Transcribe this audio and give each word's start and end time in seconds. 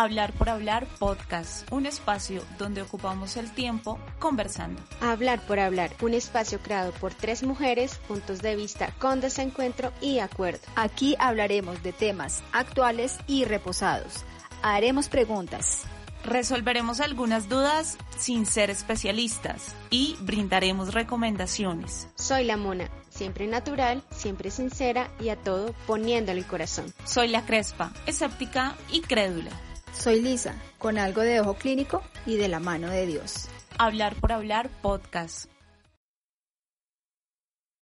Hablar 0.00 0.32
por 0.32 0.48
Hablar 0.48 0.86
Podcast, 0.98 1.70
un 1.70 1.84
espacio 1.84 2.42
donde 2.56 2.80
ocupamos 2.80 3.36
el 3.36 3.52
tiempo 3.52 3.98
conversando. 4.18 4.82
Hablar 5.02 5.44
por 5.46 5.60
Hablar, 5.60 5.90
un 6.00 6.14
espacio 6.14 6.58
creado 6.58 6.92
por 6.92 7.12
tres 7.12 7.42
mujeres, 7.42 8.00
puntos 8.08 8.40
de 8.40 8.56
vista 8.56 8.94
con 8.98 9.20
desencuentro 9.20 9.92
y 10.00 10.20
acuerdo. 10.20 10.60
Aquí 10.74 11.16
hablaremos 11.18 11.82
de 11.82 11.92
temas 11.92 12.42
actuales 12.50 13.18
y 13.26 13.44
reposados. 13.44 14.24
Haremos 14.62 15.10
preguntas. 15.10 15.82
Resolveremos 16.24 17.00
algunas 17.00 17.50
dudas 17.50 17.98
sin 18.16 18.46
ser 18.46 18.70
especialistas 18.70 19.74
y 19.90 20.16
brindaremos 20.22 20.94
recomendaciones. 20.94 22.08
Soy 22.14 22.44
la 22.44 22.56
Mona, 22.56 22.88
siempre 23.10 23.46
natural, 23.46 24.02
siempre 24.10 24.50
sincera 24.50 25.10
y 25.20 25.28
a 25.28 25.36
todo 25.36 25.74
poniéndole 25.86 26.40
el 26.40 26.46
corazón. 26.46 26.90
Soy 27.04 27.28
la 27.28 27.44
Crespa, 27.44 27.92
escéptica 28.06 28.76
y 28.90 29.02
crédula. 29.02 29.50
Soy 29.92 30.20
Lisa, 30.20 30.54
con 30.78 30.98
algo 30.98 31.20
de 31.20 31.40
ojo 31.40 31.54
clínico 31.54 32.02
y 32.24 32.36
de 32.36 32.48
la 32.48 32.60
mano 32.60 32.88
de 32.88 33.06
Dios. 33.06 33.48
Hablar 33.78 34.14
por 34.20 34.32
Hablar 34.32 34.70
Podcast. 34.82 35.50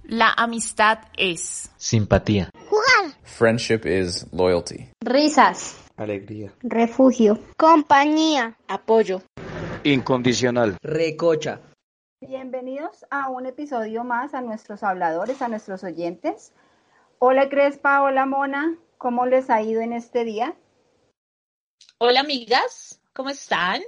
La 0.03 0.33
amistad 0.37 1.01
es 1.17 1.71
simpatía. 1.77 2.51
Jugar. 2.69 3.15
Friendship 3.23 3.83
is 3.85 4.27
loyalty. 4.33 4.89
Risas. 5.01 5.79
Alegría. 5.97 6.53
Refugio. 6.63 7.39
Compañía. 7.57 8.57
Apoyo. 8.69 9.23
Incondicional. 9.85 10.77
Recocha. 10.83 11.61
Bienvenidos 12.21 13.05
a 13.11 13.29
un 13.29 13.47
episodio 13.47 14.03
más 14.03 14.35
a 14.35 14.41
nuestros 14.41 14.83
habladores, 14.83 15.41
a 15.43 15.49
nuestros 15.49 15.85
oyentes. 15.85 16.53
Hola 17.21 17.49
Crespa, 17.49 18.03
hola 18.03 18.27
Mona, 18.27 18.77
¿cómo 18.97 19.27
les 19.27 19.51
ha 19.51 19.63
ido 19.63 19.81
en 19.83 19.93
este 19.93 20.25
día? 20.25 20.55
Hola 22.01 22.21
amigas, 22.21 23.03
¿cómo 23.13 23.29
están? 23.29 23.83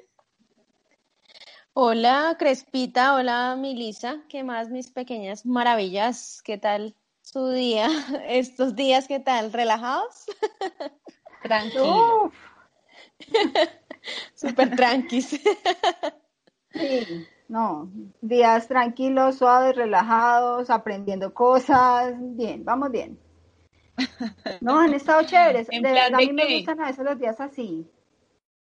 Hola 1.75 2.35
Crespita, 2.41 3.15
hola 3.15 3.55
Milisa, 3.57 4.25
¿qué 4.29 4.43
más 4.43 4.69
mis 4.69 4.91
pequeñas 4.91 5.47
maravillas? 5.47 6.43
¿Qué 6.43 6.59
tal 6.59 6.97
su 7.23 7.51
día? 7.51 7.87
¿Estos 8.27 8.75
días 8.75 9.07
qué 9.07 9.21
tal? 9.21 9.53
¿Relajados? 9.53 10.27
Tranquilo. 11.45 12.33
Súper 14.35 14.75
tranquis. 14.75 15.41
Sí, 16.73 17.29
no, 17.47 17.93
días 18.21 18.67
tranquilos, 18.67 19.37
suaves, 19.37 19.77
relajados, 19.77 20.69
aprendiendo 20.69 21.33
cosas, 21.33 22.15
bien, 22.19 22.65
vamos 22.65 22.91
bien. 22.91 23.21
No, 24.61 24.81
han 24.81 24.95
estado 24.95 25.23
chéveres. 25.23 25.69
De 25.69 25.81
verdad, 25.81 26.13
a 26.15 26.19
mí 26.19 26.33
me 26.33 26.57
gustan 26.57 26.81
a 26.81 26.87
veces 26.87 27.05
los 27.05 27.17
días 27.17 27.41
así 27.41 27.89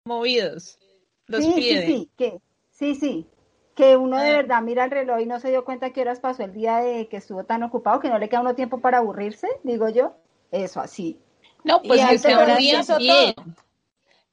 movidos. 0.07 0.79
Los 1.27 1.45
sí, 1.45 1.53
piden. 1.55 1.87
sí, 1.87 1.93
sí, 1.93 2.11
que, 2.17 2.39
sí, 2.71 2.95
sí. 2.95 3.27
Que 3.75 3.97
uno 3.97 4.19
de 4.19 4.33
verdad 4.33 4.63
mira 4.63 4.85
el 4.85 4.91
reloj 4.91 5.21
y 5.21 5.27
no 5.27 5.39
se 5.39 5.51
dio 5.51 5.65
cuenta 5.65 5.91
que 5.91 6.01
horas 6.01 6.21
pasó 6.21 6.43
el 6.45 6.53
día 6.53 6.79
de 6.79 7.09
que 7.09 7.19
estuvo 7.19 7.45
tan 7.45 7.63
ocupado 7.63 8.01
que 8.01 8.09
no 8.09 8.19
le 8.19 8.29
queda 8.29 8.41
uno 8.41 8.55
tiempo 8.55 8.81
para 8.81 8.99
aburrirse, 8.99 9.49
digo 9.65 9.89
yo. 9.91 10.17
Eso 10.51 10.81
así. 10.81 11.21
No, 11.65 11.83
pues 11.83 12.01
Y 12.03 12.07
que 12.07 12.19
sean 12.19 12.57
días 12.57 12.99
bien. 12.99 13.35
todo. 13.35 13.45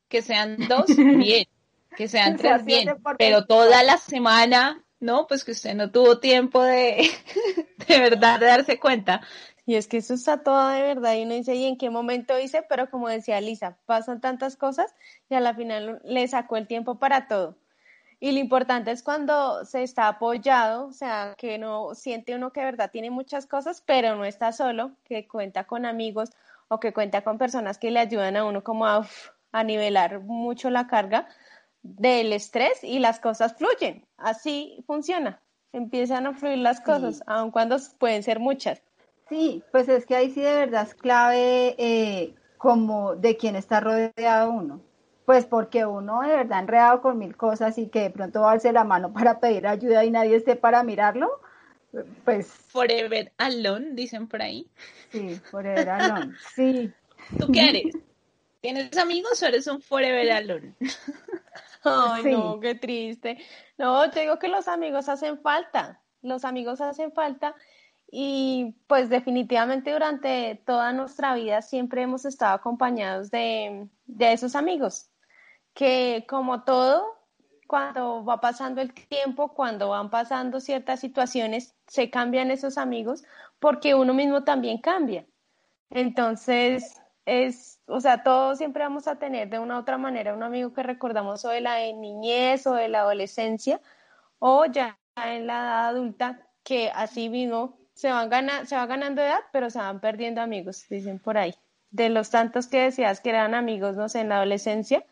Que 0.07 0.21
sean 0.21 0.57
dos 0.69 0.85
bien. 0.88 1.45
Que 1.97 2.07
sean 2.07 2.35
O 2.35 2.38
sea, 2.38 2.53
tres 2.53 2.66
bien. 2.66 2.95
Pero 3.17 3.45
toda 3.45 3.83
la 3.83 3.97
semana, 3.97 4.83
no, 4.99 5.27
pues 5.27 5.44
que 5.44 5.51
usted 5.51 5.73
no 5.75 5.91
tuvo 5.91 6.19
tiempo 6.19 6.62
de, 6.63 7.09
de 7.88 8.00
verdad 8.00 8.39
de 8.39 8.45
darse 8.45 8.79
cuenta. 8.79 9.22
Y 9.66 9.75
es 9.75 9.88
que 9.88 9.97
eso 9.97 10.13
está 10.13 10.44
todo 10.44 10.68
de 10.69 10.81
verdad 10.81 11.16
y 11.16 11.24
uno 11.24 11.35
dice, 11.35 11.56
¿y 11.56 11.66
en 11.66 11.78
qué 11.78 11.90
momento 11.90 12.38
hice? 12.38 12.63
Pero 12.68 12.90
como 12.90 13.07
decía 13.07 13.40
Lisa, 13.40 13.78
pasan 13.85 14.19
tantas 14.19 14.57
cosas 14.57 14.94
y 15.29 15.35
a 15.35 15.40
la 15.40 15.53
final 15.53 16.01
le 16.03 16.28
sacó 16.28 16.57
el 16.57 16.68
tiempo 16.68 17.00
para 17.00 17.28
todo. 17.28 17.57
Y 18.19 18.31
lo 18.31 18.40
importante 18.40 18.91
es 18.91 19.03
cuando 19.03 19.66
se 19.66 19.84
está 19.84 20.07
apoyado, 20.07 20.88
o 20.88 20.91
sea, 20.94 21.34
que 21.38 21.57
no 21.57 21.94
siente 21.94 22.35
uno 22.35 22.51
que 22.53 22.62
de 22.62 22.68
verdad 22.68 22.91
tiene 22.91 23.09
muchas 23.09 23.46
cosas, 23.46 23.81
pero 23.85 24.16
no 24.16 24.24
está 24.24 24.53
solo, 24.53 24.91
que 25.03 25.28
cuenta 25.28 25.66
con 25.66 25.85
amigos 25.85 26.30
o 26.69 26.80
que 26.80 26.94
cuenta 26.94 27.22
con 27.24 27.38
personas 27.38 27.78
que 27.78 27.91
le 27.91 28.00
ayudan 28.00 28.38
a 28.38 28.45
uno 28.45 28.63
como 28.63 28.85
a, 28.85 29.00
uf, 29.00 29.30
a 29.51 29.63
nivelar 29.63 30.22
mucho 30.22 30.69
la 30.69 30.88
carga 30.88 31.28
del 31.81 32.31
estrés 32.31 32.84
y 32.84 33.00
las 33.00 33.19
cosas 33.19 33.56
fluyen. 33.56 34.06
Así 34.18 34.84
funciona. 34.88 35.41
Empiezan 35.74 36.25
a 36.25 36.34
fluir 36.34 36.59
las 36.59 36.80
cosas, 36.81 37.24
aun 37.28 37.51
cuando 37.51 37.78
pueden 38.00 38.24
ser 38.24 38.40
muchas. 38.40 38.81
Sí, 39.33 39.63
pues 39.71 39.89
es 39.89 40.05
que 40.05 40.16
ahí 40.16 40.29
sí 40.29 40.41
de 40.41 40.53
verdad 40.53 40.83
es 40.83 40.94
clave 40.94 41.73
eh, 41.79 42.35
como 42.59 43.16
de 43.16 43.35
quién 43.35 43.55
está 43.55 43.79
rodeado 43.79 44.51
uno. 44.51 44.79
Pues 45.25 45.45
porque 45.47 45.88
uno 45.88 46.21
de 46.21 46.35
verdad 46.35 46.59
enredado 46.59 47.01
con 47.01 47.17
mil 47.17 47.35
cosas 47.35 47.79
y 47.79 47.88
que 47.88 48.01
de 48.01 48.09
pronto 48.11 48.41
va 48.41 48.49
a 48.49 48.53
darse 48.53 48.71
la 48.71 48.83
mano 48.83 49.11
para 49.11 49.39
pedir 49.39 49.66
ayuda 49.66 50.05
y 50.05 50.11
nadie 50.11 50.35
esté 50.35 50.55
para 50.55 50.83
mirarlo, 50.83 51.41
pues 52.25 52.47
Forever 52.47 53.31
alone, 53.38 53.94
dicen 53.94 54.27
por 54.27 54.44
ahí. 54.44 54.67
sí, 55.11 55.39
forever 55.50 55.89
alone. 55.89 56.35
Sí, 56.55 56.94
¿Tú 57.39 57.51
qué 57.51 57.69
eres? 57.69 57.95
¿Tienes 58.61 58.95
amigos 58.97 59.41
o 59.41 59.47
eres 59.47 59.65
un 59.65 59.81
forever 59.81 60.31
alone? 60.31 60.75
Ay, 61.83 62.23
Sí. 62.23 62.31
no, 62.31 62.59
qué 62.59 62.75
triste. 62.75 63.38
No, 63.77 64.11
te 64.11 64.21
digo 64.21 64.38
que 64.38 64.47
los 64.47 64.67
amigos 64.67 65.09
hacen 65.09 65.39
falta. 65.39 66.01
Los 66.21 66.45
amigos 66.45 66.79
hacen 66.81 67.11
falta 67.11 67.55
y 68.16 68.75
pues 68.85 69.09
definitivamente 69.09 69.91
durante 69.91 70.62
toda 70.68 70.94
nuestra 70.94 71.34
vida 71.34 71.63
siempre 71.63 72.03
hemos 72.03 72.25
estado 72.25 72.53
acompañados 72.53 73.31
de, 73.31 73.90
de 74.06 74.34
esos 74.34 74.56
amigos, 74.56 75.09
que 75.74 76.24
como 76.29 76.63
todo, 76.63 77.03
cuando 77.66 78.24
va 78.24 78.40
pasando 78.40 78.81
el 78.81 78.94
tiempo, 78.94 79.56
cuando 79.56 79.90
van 79.90 80.12
pasando 80.12 80.59
ciertas 80.59 81.00
situaciones, 81.00 81.75
se 81.88 82.12
cambian 82.12 82.51
esos 82.51 82.78
amigos 82.78 83.24
porque 83.57 83.96
uno 83.96 84.13
mismo 84.13 84.44
también 84.44 84.78
cambia. 84.78 85.25
Entonces, 85.90 87.01
es, 87.25 87.81
o 87.88 88.00
sea, 88.00 88.22
todos 88.22 88.59
siempre 88.59 88.84
vamos 88.84 89.07
a 89.07 89.18
tener 89.18 89.50
de 89.50 89.57
una 89.57 89.78
u 89.78 89.80
otra 89.80 89.97
manera 89.97 90.35
un 90.35 90.44
amigo 90.44 90.72
que 90.72 90.84
recordamos 90.84 91.45
o 91.45 91.50
de 91.50 91.62
la 91.62 91.80
niñez 91.80 92.68
o 92.68 92.75
de 92.75 92.90
la 92.90 93.00
adolescencia 93.00 93.81
o 94.38 94.66
ya 94.66 95.00
en 95.16 95.47
la 95.47 95.53
edad 95.63 95.88
adulta 95.88 96.47
que 96.63 96.91
así 96.91 97.30
mismo 97.30 97.82
se 97.94 98.12
van 98.12 98.30
gana, 98.30 98.66
se 98.66 98.76
va 98.76 98.86
ganando 98.86 99.22
edad, 99.22 99.40
pero 99.52 99.70
se 99.70 99.80
van 99.80 100.00
perdiendo 100.00 100.42
amigos, 100.42 100.86
dicen 100.90 101.20
por 101.20 101.38
ahí. 101.38 101.54
De 101.92 102.09
los 102.09 102.30
tantos 102.31 102.68
que 102.68 102.81
decías 102.81 103.22
que 103.22 103.30
eran 103.30 103.54
amigos, 103.54 103.96
no 103.96 104.09
sé, 104.09 104.22
en 104.22 104.30
la 104.30 104.38
adolescencia 104.38 105.06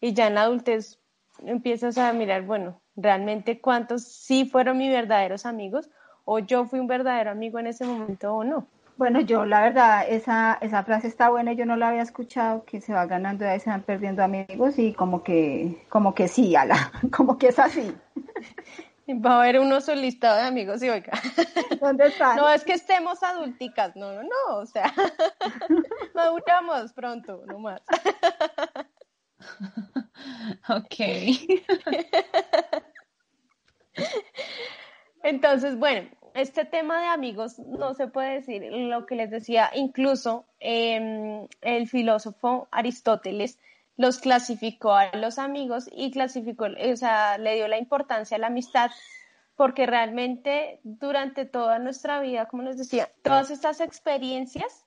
y 0.00 0.12
ya 0.12 0.26
en 0.26 0.34
la 0.34 0.42
adultez 0.42 1.00
empiezas 1.44 1.98
a 1.98 2.12
mirar, 2.12 2.42
bueno, 2.42 2.80
realmente 2.94 3.60
cuántos 3.60 4.02
sí 4.04 4.44
fueron 4.44 4.78
mis 4.78 4.90
verdaderos 4.90 5.46
amigos 5.46 5.88
o 6.24 6.38
yo 6.38 6.66
fui 6.66 6.78
un 6.78 6.86
verdadero 6.86 7.30
amigo 7.30 7.58
en 7.58 7.68
ese 7.68 7.86
momento 7.86 8.34
o 8.34 8.44
no. 8.44 8.66
bueno, 8.96 9.20
yo 9.20 9.44
la 9.44 9.60
verdad, 9.62 10.04
esa, 10.08 10.58
esa 10.60 10.82
frase 10.82 11.06
está 11.06 11.28
buena, 11.30 11.52
yo 11.52 11.66
no 11.66 11.76
la 11.76 11.88
había 11.88 12.02
escuchado, 12.02 12.64
que 12.64 12.80
se 12.80 12.92
va 12.92 13.06
ganando 13.06 13.44
edad 13.44 13.54
y 13.54 13.60
se 13.60 13.70
van 13.70 13.82
perdiendo 13.82 14.22
amigos 14.22 14.78
y 14.78 14.92
como 14.92 15.22
que, 15.22 15.84
como 15.88 16.14
que 16.14 16.28
sí, 16.28 16.56
ala, 16.56 16.90
como 17.16 17.38
que 17.38 17.48
es 17.48 17.58
así. 17.58 17.94
Va 19.08 19.34
a 19.34 19.40
haber 19.42 19.60
uno 19.60 19.80
solistado 19.80 20.36
de 20.36 20.42
amigos 20.42 20.82
y 20.82 20.88
oiga. 20.88 21.12
¿Dónde 21.80 22.08
están? 22.08 22.36
No 22.36 22.48
es 22.48 22.64
que 22.64 22.72
estemos 22.72 23.22
adulticas, 23.22 23.94
no, 23.94 24.12
no, 24.12 24.22
no, 24.22 24.56
o 24.56 24.66
sea, 24.66 24.92
maduramos 26.14 26.92
pronto, 26.92 27.44
no 27.46 27.58
más. 27.58 27.82
Ok. 30.68 30.96
Entonces, 35.22 35.78
bueno, 35.78 36.08
este 36.34 36.64
tema 36.64 37.00
de 37.00 37.06
amigos 37.06 37.58
no 37.60 37.94
se 37.94 38.08
puede 38.08 38.34
decir 38.34 38.62
lo 38.72 39.06
que 39.06 39.14
les 39.14 39.30
decía, 39.30 39.70
incluso 39.74 40.46
eh, 40.58 41.46
el 41.60 41.88
filósofo 41.88 42.66
Aristóteles 42.72 43.58
los 43.96 44.18
clasificó 44.18 44.92
a 44.94 45.14
los 45.16 45.38
amigos 45.38 45.88
y 45.92 46.10
clasificó, 46.10 46.66
o 46.66 46.96
sea, 46.96 47.38
le 47.38 47.54
dio 47.54 47.68
la 47.68 47.78
importancia 47.78 48.36
a 48.36 48.40
la 48.40 48.48
amistad, 48.48 48.90
porque 49.56 49.86
realmente 49.86 50.80
durante 50.82 51.46
toda 51.46 51.78
nuestra 51.78 52.20
vida, 52.20 52.46
como 52.46 52.62
les 52.62 52.76
decía, 52.76 53.10
todas 53.22 53.50
estas 53.50 53.80
experiencias 53.80 54.84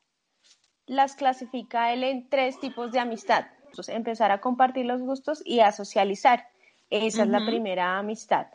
las 0.86 1.16
clasifica 1.16 1.92
él 1.94 2.04
en 2.04 2.30
tres 2.30 2.60
tipos 2.60 2.92
de 2.92 3.00
amistad. 3.00 3.46
Entonces, 3.66 3.96
empezar 3.96 4.32
a 4.32 4.42
compartir 4.42 4.86
los 4.86 5.02
gustos 5.02 5.42
y 5.46 5.60
a 5.60 5.72
socializar. 5.72 6.48
Esa 6.90 7.24
es 7.24 7.30
la 7.30 7.46
primera 7.46 8.00
amistad. 8.00 8.48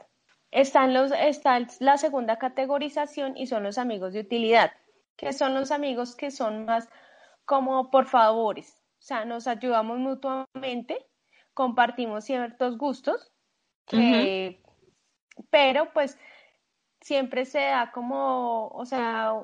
Están 0.51 0.93
los, 0.95 1.13
está 1.13 1.61
la 1.81 1.97
segunda 1.99 2.39
categorización 2.39 3.37
y 3.37 3.47
son 3.47 3.63
los 3.63 3.79
amigos 3.79 4.13
de 4.13 4.21
utilidad, 4.21 4.73
que 5.17 5.33
son 5.33 5.55
los 5.55 5.71
amigos 5.71 6.17
que 6.17 6.31
son 6.31 6.65
más 6.65 6.89
como 7.45 7.91
por 7.91 8.07
favores. 8.07 8.84
O 9.05 9.07
sea, 9.07 9.27
nos 9.27 9.47
ayudamos 9.47 9.99
mutuamente, 9.99 11.05
compartimos 11.53 12.25
ciertos 12.25 12.79
gustos, 12.79 13.31
pero 15.51 15.93
pues 15.93 16.17
siempre 17.03 17.45
se 17.45 17.59
da 17.59 17.93
como, 17.93 18.69
o 18.69 18.87
sea, 18.87 19.35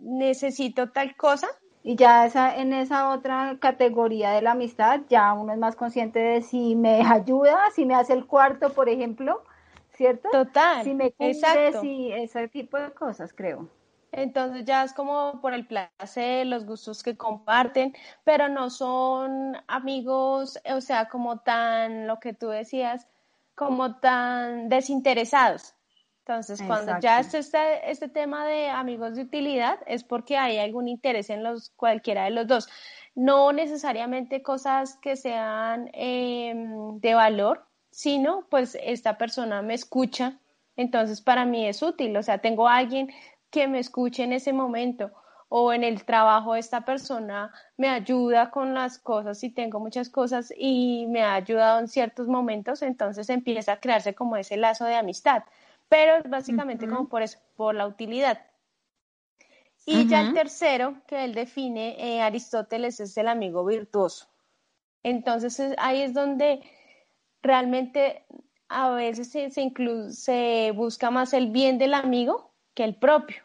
necesito 0.00 0.90
tal 0.90 1.14
cosa. 1.14 1.46
Y 1.84 1.94
ya 1.94 2.26
esa, 2.26 2.56
en 2.56 2.72
esa 2.72 3.10
otra 3.10 3.58
categoría 3.60 4.32
de 4.32 4.42
la 4.42 4.50
amistad, 4.50 5.02
ya 5.08 5.32
uno 5.34 5.52
es 5.52 5.58
más 5.60 5.76
consciente 5.76 6.18
de 6.18 6.42
si 6.42 6.74
me 6.74 7.00
ayuda, 7.08 7.60
si 7.76 7.84
me 7.84 7.94
hace 7.94 8.12
el 8.12 8.26
cuarto, 8.26 8.72
por 8.72 8.88
ejemplo, 8.88 9.44
¿cierto? 9.92 10.30
Total. 10.32 10.82
Si 10.82 10.94
me 10.94 11.12
cumple, 11.12 11.80
si 11.80 12.10
ese 12.10 12.48
tipo 12.48 12.76
de 12.76 12.90
cosas, 12.90 13.32
creo. 13.32 13.68
Entonces 14.16 14.64
ya 14.64 14.82
es 14.82 14.94
como 14.94 15.40
por 15.42 15.52
el 15.52 15.66
placer, 15.66 16.46
los 16.46 16.64
gustos 16.64 17.02
que 17.02 17.16
comparten, 17.18 17.94
pero 18.24 18.48
no 18.48 18.70
son 18.70 19.56
amigos, 19.68 20.58
o 20.74 20.80
sea, 20.80 21.08
como 21.10 21.40
tan, 21.40 22.06
lo 22.06 22.18
que 22.18 22.32
tú 22.32 22.48
decías, 22.48 23.06
como 23.54 23.96
tan 23.96 24.70
desinteresados. 24.70 25.74
Entonces, 26.20 26.60
cuando 26.66 26.98
ya 26.98 27.20
es 27.20 27.34
este, 27.34 27.88
este 27.88 28.08
tema 28.08 28.46
de 28.46 28.68
amigos 28.68 29.14
de 29.14 29.22
utilidad, 29.22 29.78
es 29.86 30.02
porque 30.02 30.36
hay 30.36 30.58
algún 30.58 30.88
interés 30.88 31.30
en 31.30 31.44
los 31.44 31.70
cualquiera 31.76 32.24
de 32.24 32.30
los 32.30 32.48
dos. 32.48 32.68
No 33.14 33.52
necesariamente 33.52 34.42
cosas 34.42 34.96
que 34.96 35.14
sean 35.14 35.88
em, 35.92 36.98
de 36.98 37.14
valor, 37.14 37.66
sino 37.92 38.46
pues 38.50 38.76
esta 38.82 39.18
persona 39.18 39.62
me 39.62 39.74
escucha, 39.74 40.40
entonces 40.74 41.20
para 41.20 41.44
mí 41.44 41.66
es 41.66 41.80
útil. 41.82 42.16
O 42.16 42.22
sea, 42.24 42.38
tengo 42.38 42.66
a 42.66 42.76
alguien 42.76 43.08
que 43.50 43.68
me 43.68 43.78
escuche 43.78 44.24
en 44.24 44.32
ese 44.32 44.52
momento 44.52 45.10
o 45.48 45.72
en 45.72 45.84
el 45.84 46.04
trabajo 46.04 46.56
esta 46.56 46.84
persona 46.84 47.52
me 47.76 47.88
ayuda 47.88 48.50
con 48.50 48.74
las 48.74 48.98
cosas 48.98 49.42
y 49.44 49.50
tengo 49.50 49.78
muchas 49.78 50.10
cosas 50.10 50.52
y 50.56 51.06
me 51.08 51.22
ha 51.22 51.34
ayudado 51.34 51.78
en 51.78 51.88
ciertos 51.88 52.26
momentos, 52.26 52.82
entonces 52.82 53.30
empieza 53.30 53.72
a 53.72 53.80
crearse 53.80 54.14
como 54.14 54.36
ese 54.36 54.56
lazo 54.56 54.84
de 54.84 54.96
amistad 54.96 55.42
pero 55.88 56.16
es 56.16 56.28
básicamente 56.28 56.88
como 56.88 57.08
por 57.08 57.22
eso, 57.22 57.38
por 57.56 57.74
la 57.74 57.86
utilidad. 57.86 58.40
Y 59.84 60.08
ya 60.08 60.22
el 60.22 60.34
tercero 60.34 60.96
que 61.06 61.24
él 61.24 61.34
define, 61.34 61.96
eh, 61.98 62.20
Aristóteles, 62.20 62.98
es 62.98 63.16
el 63.16 63.28
amigo 63.28 63.64
virtuoso. 63.64 64.26
Entonces 65.04 65.60
ahí 65.78 66.02
es 66.02 66.12
donde 66.12 66.60
realmente 67.40 68.26
a 68.68 68.90
veces 68.90 69.30
se, 69.30 69.48
se 70.10 70.72
busca 70.74 71.10
más 71.12 71.32
el 71.32 71.50
bien 71.50 71.78
del 71.78 71.94
amigo 71.94 72.52
que 72.76 72.84
el 72.84 72.94
propio. 72.94 73.42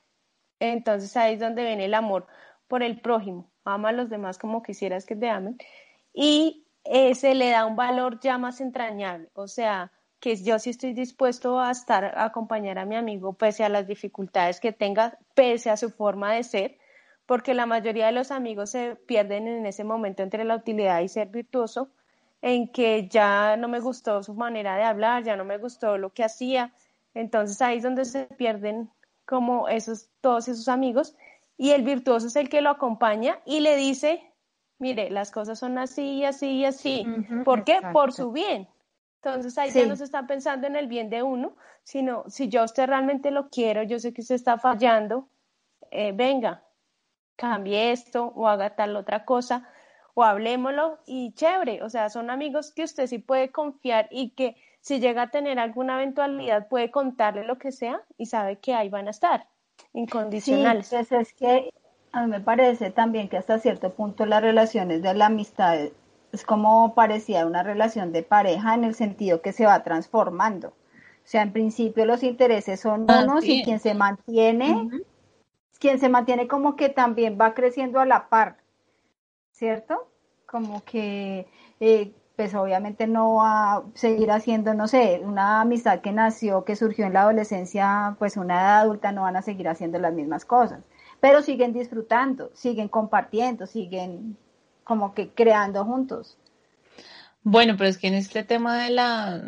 Entonces 0.59 1.17
ahí 1.17 1.33
es 1.33 1.39
donde 1.39 1.63
viene 1.63 1.85
el 1.85 1.95
amor 1.95 2.27
por 2.67 2.83
el 2.83 3.01
prójimo. 3.01 3.49
Ama 3.65 3.89
a 3.89 3.93
los 3.93 4.09
demás 4.09 4.37
como 4.37 4.61
quisieras 4.61 5.07
que 5.07 5.15
te 5.15 5.29
amen. 5.29 5.57
Y 6.13 6.67
eh, 6.83 7.15
se 7.15 7.33
le 7.33 7.49
da 7.49 7.65
un 7.65 7.75
valor 7.75 8.19
ya 8.19 8.37
más 8.37 8.61
entrañable. 8.61 9.29
O 9.33 9.47
sea, 9.47 9.91
que 10.19 10.35
yo 10.35 10.59
sí 10.59 10.69
estoy 10.69 10.93
dispuesto 10.93 11.59
a 11.59 11.71
estar, 11.71 12.05
a 12.05 12.25
acompañar 12.25 12.77
a 12.77 12.85
mi 12.85 12.95
amigo 12.95 13.33
pese 13.33 13.63
a 13.63 13.69
las 13.69 13.87
dificultades 13.87 14.59
que 14.59 14.71
tenga, 14.71 15.17
pese 15.33 15.71
a 15.71 15.77
su 15.77 15.89
forma 15.89 16.33
de 16.33 16.43
ser, 16.43 16.77
porque 17.25 17.55
la 17.55 17.65
mayoría 17.65 18.07
de 18.07 18.11
los 18.11 18.29
amigos 18.29 18.69
se 18.69 18.95
pierden 19.07 19.47
en 19.47 19.65
ese 19.65 19.83
momento 19.83 20.21
entre 20.21 20.43
la 20.43 20.55
utilidad 20.55 21.01
y 21.01 21.07
ser 21.07 21.29
virtuoso, 21.29 21.89
en 22.41 22.67
que 22.67 23.07
ya 23.07 23.57
no 23.57 23.67
me 23.67 23.79
gustó 23.79 24.21
su 24.21 24.35
manera 24.35 24.75
de 24.75 24.83
hablar, 24.83 25.23
ya 25.23 25.35
no 25.35 25.45
me 25.45 25.57
gustó 25.57 25.97
lo 25.97 26.11
que 26.13 26.23
hacía, 26.23 26.73
entonces 27.13 27.61
ahí 27.61 27.77
es 27.77 27.83
donde 27.83 28.05
se 28.05 28.25
pierden 28.25 28.91
como 29.25 29.67
esos, 29.67 30.09
todos 30.21 30.47
esos 30.47 30.67
amigos, 30.67 31.15
y 31.57 31.71
el 31.71 31.83
virtuoso 31.83 32.27
es 32.27 32.35
el 32.35 32.49
que 32.49 32.61
lo 32.61 32.69
acompaña 32.69 33.39
y 33.45 33.59
le 33.59 33.75
dice, 33.75 34.33
mire, 34.79 35.09
las 35.09 35.31
cosas 35.31 35.59
son 35.59 35.77
así 35.77 36.13
y 36.15 36.25
así 36.25 36.47
y 36.53 36.65
así. 36.65 37.05
¿Por 37.45 37.63
qué? 37.63 37.79
Por 37.93 38.13
su 38.13 38.31
bien. 38.31 38.67
Entonces 39.23 39.57
ahí 39.59 39.69
ya 39.71 39.85
no 39.85 39.95
se 39.95 40.03
está 40.03 40.25
pensando 40.25 40.65
en 40.65 40.75
el 40.75 40.87
bien 40.87 41.11
de 41.11 41.21
uno, 41.21 41.55
sino 41.83 42.23
si 42.27 42.49
yo 42.49 42.61
a 42.61 42.65
usted 42.65 42.87
realmente 42.87 43.29
lo 43.29 43.49
quiero, 43.49 43.83
yo 43.83 43.99
sé 43.99 44.13
que 44.13 44.21
usted 44.21 44.35
está 44.35 44.57
fallando, 44.57 45.27
eh, 45.91 46.11
venga, 46.11 46.63
cambie 47.35 47.91
esto 47.91 48.33
o 48.35 48.47
haga 48.47 48.75
tal 48.75 48.95
otra 48.95 49.25
cosa 49.25 49.69
o 50.13 50.23
hablémoslo 50.23 50.99
y 51.05 51.33
chévere, 51.33 51.83
o 51.83 51.89
sea, 51.89 52.09
son 52.09 52.29
amigos 52.29 52.71
que 52.71 52.83
usted 52.83 53.07
sí 53.07 53.19
puede 53.19 53.51
confiar 53.51 54.07
y 54.11 54.31
que 54.31 54.55
si 54.81 54.99
llega 54.99 55.23
a 55.23 55.31
tener 55.31 55.59
alguna 55.59 55.95
eventualidad 56.01 56.67
puede 56.67 56.91
contarle 56.91 57.45
lo 57.45 57.57
que 57.57 57.71
sea 57.71 58.01
y 58.17 58.25
sabe 58.25 58.57
que 58.57 58.73
ahí 58.73 58.89
van 58.89 59.07
a 59.07 59.11
estar, 59.11 59.47
incondicionales. 59.93 60.87
Sí, 60.87 60.95
pues 60.95 61.11
es 61.11 61.33
que 61.33 61.73
a 62.11 62.23
mí 62.23 62.31
me 62.31 62.41
parece 62.41 62.91
también 62.91 63.29
que 63.29 63.37
hasta 63.37 63.59
cierto 63.59 63.93
punto 63.93 64.25
las 64.25 64.41
relaciones 64.41 65.01
de 65.01 65.13
la 65.13 65.27
amistad 65.27 65.77
es 66.31 66.45
como 66.45 66.93
parecía 66.95 67.45
una 67.45 67.63
relación 67.63 68.11
de 68.11 68.23
pareja 68.23 68.73
en 68.73 68.83
el 68.83 68.95
sentido 68.95 69.41
que 69.41 69.53
se 69.53 69.65
va 69.65 69.83
transformando. 69.83 70.69
O 70.69 71.27
sea, 71.31 71.43
en 71.43 71.53
principio 71.53 72.05
los 72.05 72.23
intereses 72.23 72.79
son 72.79 73.03
unos 73.03 73.45
y 73.45 73.63
quien 73.63 73.79
se 73.79 73.93
mantiene, 73.93 74.89
quien 75.79 75.99
se 75.99 76.09
mantiene 76.09 76.47
como 76.47 76.75
que 76.75 76.89
también 76.89 77.37
va 77.39 77.53
creciendo 77.53 77.99
a 77.99 78.05
la 78.05 78.27
par, 78.29 78.57
¿cierto? 79.51 80.07
Como 80.45 80.83
que, 80.83 81.47
eh, 81.79 82.11
pues 82.41 82.55
obviamente 82.55 83.05
no 83.05 83.35
va 83.35 83.75
a 83.75 83.83
seguir 83.93 84.31
haciendo, 84.31 84.73
no 84.73 84.87
sé, 84.87 85.21
una 85.23 85.61
amistad 85.61 86.01
que 86.01 86.11
nació, 86.11 86.65
que 86.65 86.75
surgió 86.75 87.05
en 87.05 87.13
la 87.13 87.21
adolescencia, 87.21 88.15
pues 88.17 88.35
una 88.35 88.55
edad 88.55 88.79
adulta 88.79 89.11
no 89.11 89.21
van 89.21 89.35
a 89.35 89.43
seguir 89.43 89.67
haciendo 89.67 89.99
las 89.99 90.11
mismas 90.11 90.43
cosas, 90.43 90.79
pero 91.19 91.43
siguen 91.43 91.71
disfrutando, 91.71 92.49
siguen 92.55 92.87
compartiendo, 92.87 93.67
siguen 93.67 94.37
como 94.83 95.13
que 95.13 95.29
creando 95.29 95.85
juntos. 95.85 96.35
Bueno, 97.43 97.75
pero 97.77 97.91
es 97.91 97.99
que 97.99 98.07
en 98.07 98.15
este 98.15 98.43
tema 98.43 98.85
de 98.85 98.89
la 98.89 99.43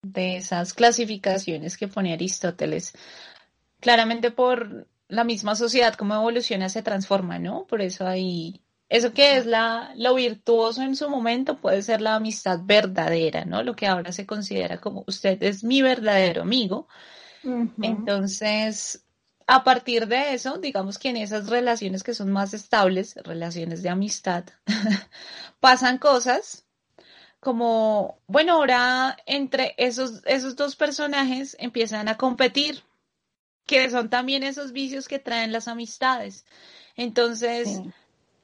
de 0.00 0.38
esas 0.38 0.72
clasificaciones 0.72 1.76
que 1.76 1.86
pone 1.86 2.14
Aristóteles, 2.14 2.94
claramente 3.78 4.30
por 4.30 4.86
la 5.06 5.24
misma 5.24 5.54
sociedad, 5.54 5.96
cómo 5.96 6.14
evoluciona, 6.14 6.70
se 6.70 6.82
transforma, 6.82 7.38
¿no? 7.38 7.66
Por 7.66 7.82
eso 7.82 8.06
hay 8.06 8.62
eso 8.90 9.12
que 9.12 9.36
es 9.36 9.46
la, 9.46 9.92
lo 9.96 10.16
virtuoso 10.16 10.82
en 10.82 10.96
su 10.96 11.08
momento 11.08 11.58
puede 11.58 11.80
ser 11.80 12.00
la 12.00 12.16
amistad 12.16 12.58
verdadera, 12.64 13.44
¿no? 13.44 13.62
Lo 13.62 13.76
que 13.76 13.86
ahora 13.86 14.10
se 14.10 14.26
considera 14.26 14.80
como 14.80 15.04
usted 15.06 15.40
es 15.44 15.62
mi 15.62 15.80
verdadero 15.80 16.42
amigo. 16.42 16.88
Entonces, 17.80 19.04
a 19.46 19.62
partir 19.62 20.08
de 20.08 20.34
eso, 20.34 20.58
digamos 20.58 20.98
que 20.98 21.10
en 21.10 21.18
esas 21.18 21.48
relaciones 21.48 22.02
que 22.02 22.14
son 22.14 22.32
más 22.32 22.52
estables, 22.52 23.14
relaciones 23.22 23.84
de 23.84 23.90
amistad, 23.90 24.44
pasan 25.60 25.98
cosas 25.98 26.66
como, 27.38 28.18
bueno, 28.26 28.54
ahora 28.54 29.16
entre 29.24 29.74
esos, 29.78 30.22
esos 30.26 30.56
dos 30.56 30.74
personajes 30.74 31.56
empiezan 31.60 32.08
a 32.08 32.16
competir, 32.16 32.82
que 33.66 33.88
son 33.88 34.10
también 34.10 34.42
esos 34.42 34.72
vicios 34.72 35.06
que 35.06 35.20
traen 35.20 35.52
las 35.52 35.68
amistades. 35.68 36.44
Entonces, 36.96 37.80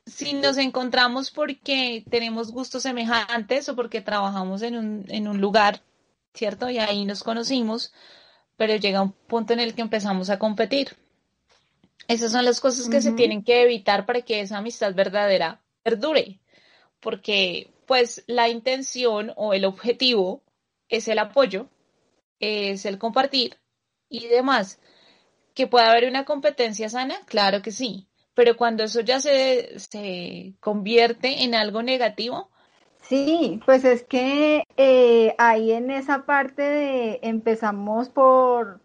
si 0.06 0.32
nos 0.34 0.56
encontramos 0.56 1.30
porque 1.30 2.04
tenemos 2.08 2.52
gustos 2.52 2.84
semejantes 2.84 3.68
o 3.68 3.76
porque 3.76 4.00
trabajamos 4.00 4.62
en 4.62 4.76
un, 4.76 5.04
en 5.08 5.28
un 5.28 5.40
lugar, 5.40 5.82
¿cierto? 6.32 6.70
Y 6.70 6.78
ahí 6.78 7.04
nos 7.04 7.24
conocimos, 7.24 7.92
pero 8.56 8.76
llega 8.76 9.02
un 9.02 9.12
punto 9.12 9.52
en 9.52 9.60
el 9.60 9.74
que 9.74 9.82
empezamos 9.82 10.30
a 10.30 10.38
competir. 10.38 10.96
Esas 12.08 12.30
son 12.30 12.44
las 12.44 12.60
cosas 12.60 12.88
que 12.88 13.02
se 13.02 13.12
tienen 13.12 13.42
que 13.42 13.62
evitar 13.62 14.06
para 14.06 14.22
que 14.22 14.40
esa 14.40 14.58
amistad 14.58 14.94
verdadera 14.94 15.60
perdure, 15.82 16.38
porque 17.00 17.72
pues 17.84 18.22
la 18.28 18.48
intención 18.48 19.32
o 19.36 19.54
el 19.54 19.64
objetivo 19.64 20.42
es 20.88 21.08
el 21.08 21.18
apoyo, 21.18 21.68
es 22.38 22.86
el 22.86 22.98
compartir 22.98 23.56
y 24.08 24.26
demás. 24.28 24.78
¿Que 25.52 25.66
puede 25.66 25.86
haber 25.86 26.08
una 26.08 26.24
competencia 26.24 26.88
sana? 26.88 27.16
Claro 27.26 27.62
que 27.62 27.72
sí, 27.72 28.06
pero 28.36 28.56
cuando 28.56 28.84
eso 28.84 29.00
ya 29.00 29.18
se, 29.18 29.80
se 29.80 30.52
convierte 30.60 31.42
en 31.42 31.56
algo 31.56 31.82
negativo, 31.82 32.50
Sí, 33.08 33.60
pues 33.64 33.84
es 33.84 34.02
que 34.02 34.64
eh, 34.76 35.34
ahí 35.38 35.70
en 35.70 35.92
esa 35.92 36.26
parte 36.26 36.62
de 36.62 37.20
empezamos 37.22 38.08
por 38.08 38.80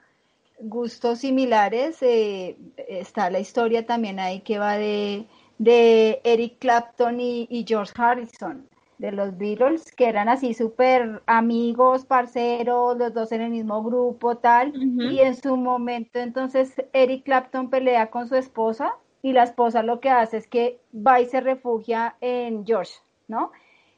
gustos 0.60 1.20
similares, 1.20 1.98
eh, 2.04 2.56
está 2.88 3.32
la 3.32 3.40
historia 3.40 3.88
también 3.88 4.20
ahí 4.20 4.42
que 4.42 4.60
va 4.60 4.78
de, 4.78 5.26
de 5.58 6.22
Eric 6.24 6.60
Clapton 6.60 7.20
y, 7.20 7.66
George 7.68 7.94
Harrison, 7.96 8.70
de 9.00 9.12
los 9.12 9.36
Beatles, 9.40 9.92
que 9.92 10.08
eran 10.08 10.30
así 10.30 10.54
súper 10.54 11.24
amigos, 11.26 12.06
parceros, 12.06 13.00
los 13.00 13.16
dos 13.16 13.32
en 13.32 13.42
el 13.42 13.50
mismo 13.50 13.82
grupo, 13.82 14.38
tal, 14.38 14.72
y 14.76 15.18
en 15.18 15.36
su 15.36 15.58
momento 15.58 16.20
entonces 16.20 16.74
Eric 16.94 17.24
Clapton 17.24 17.72
pelea 17.72 18.12
con 18.12 18.30
su 18.30 18.36
esposa 18.36 18.94
y 19.22 19.34
la 19.34 19.44
esposa 19.44 19.84
lo 19.84 20.00
que 20.00 20.10
hace 20.10 20.38
es 20.38 20.48
que 20.48 20.80
va 20.96 21.22
y 21.22 21.26
se 21.26 21.42
refugia 21.42 22.16
en 22.22 22.66
George, 22.66 22.94
¿no? 23.28 23.52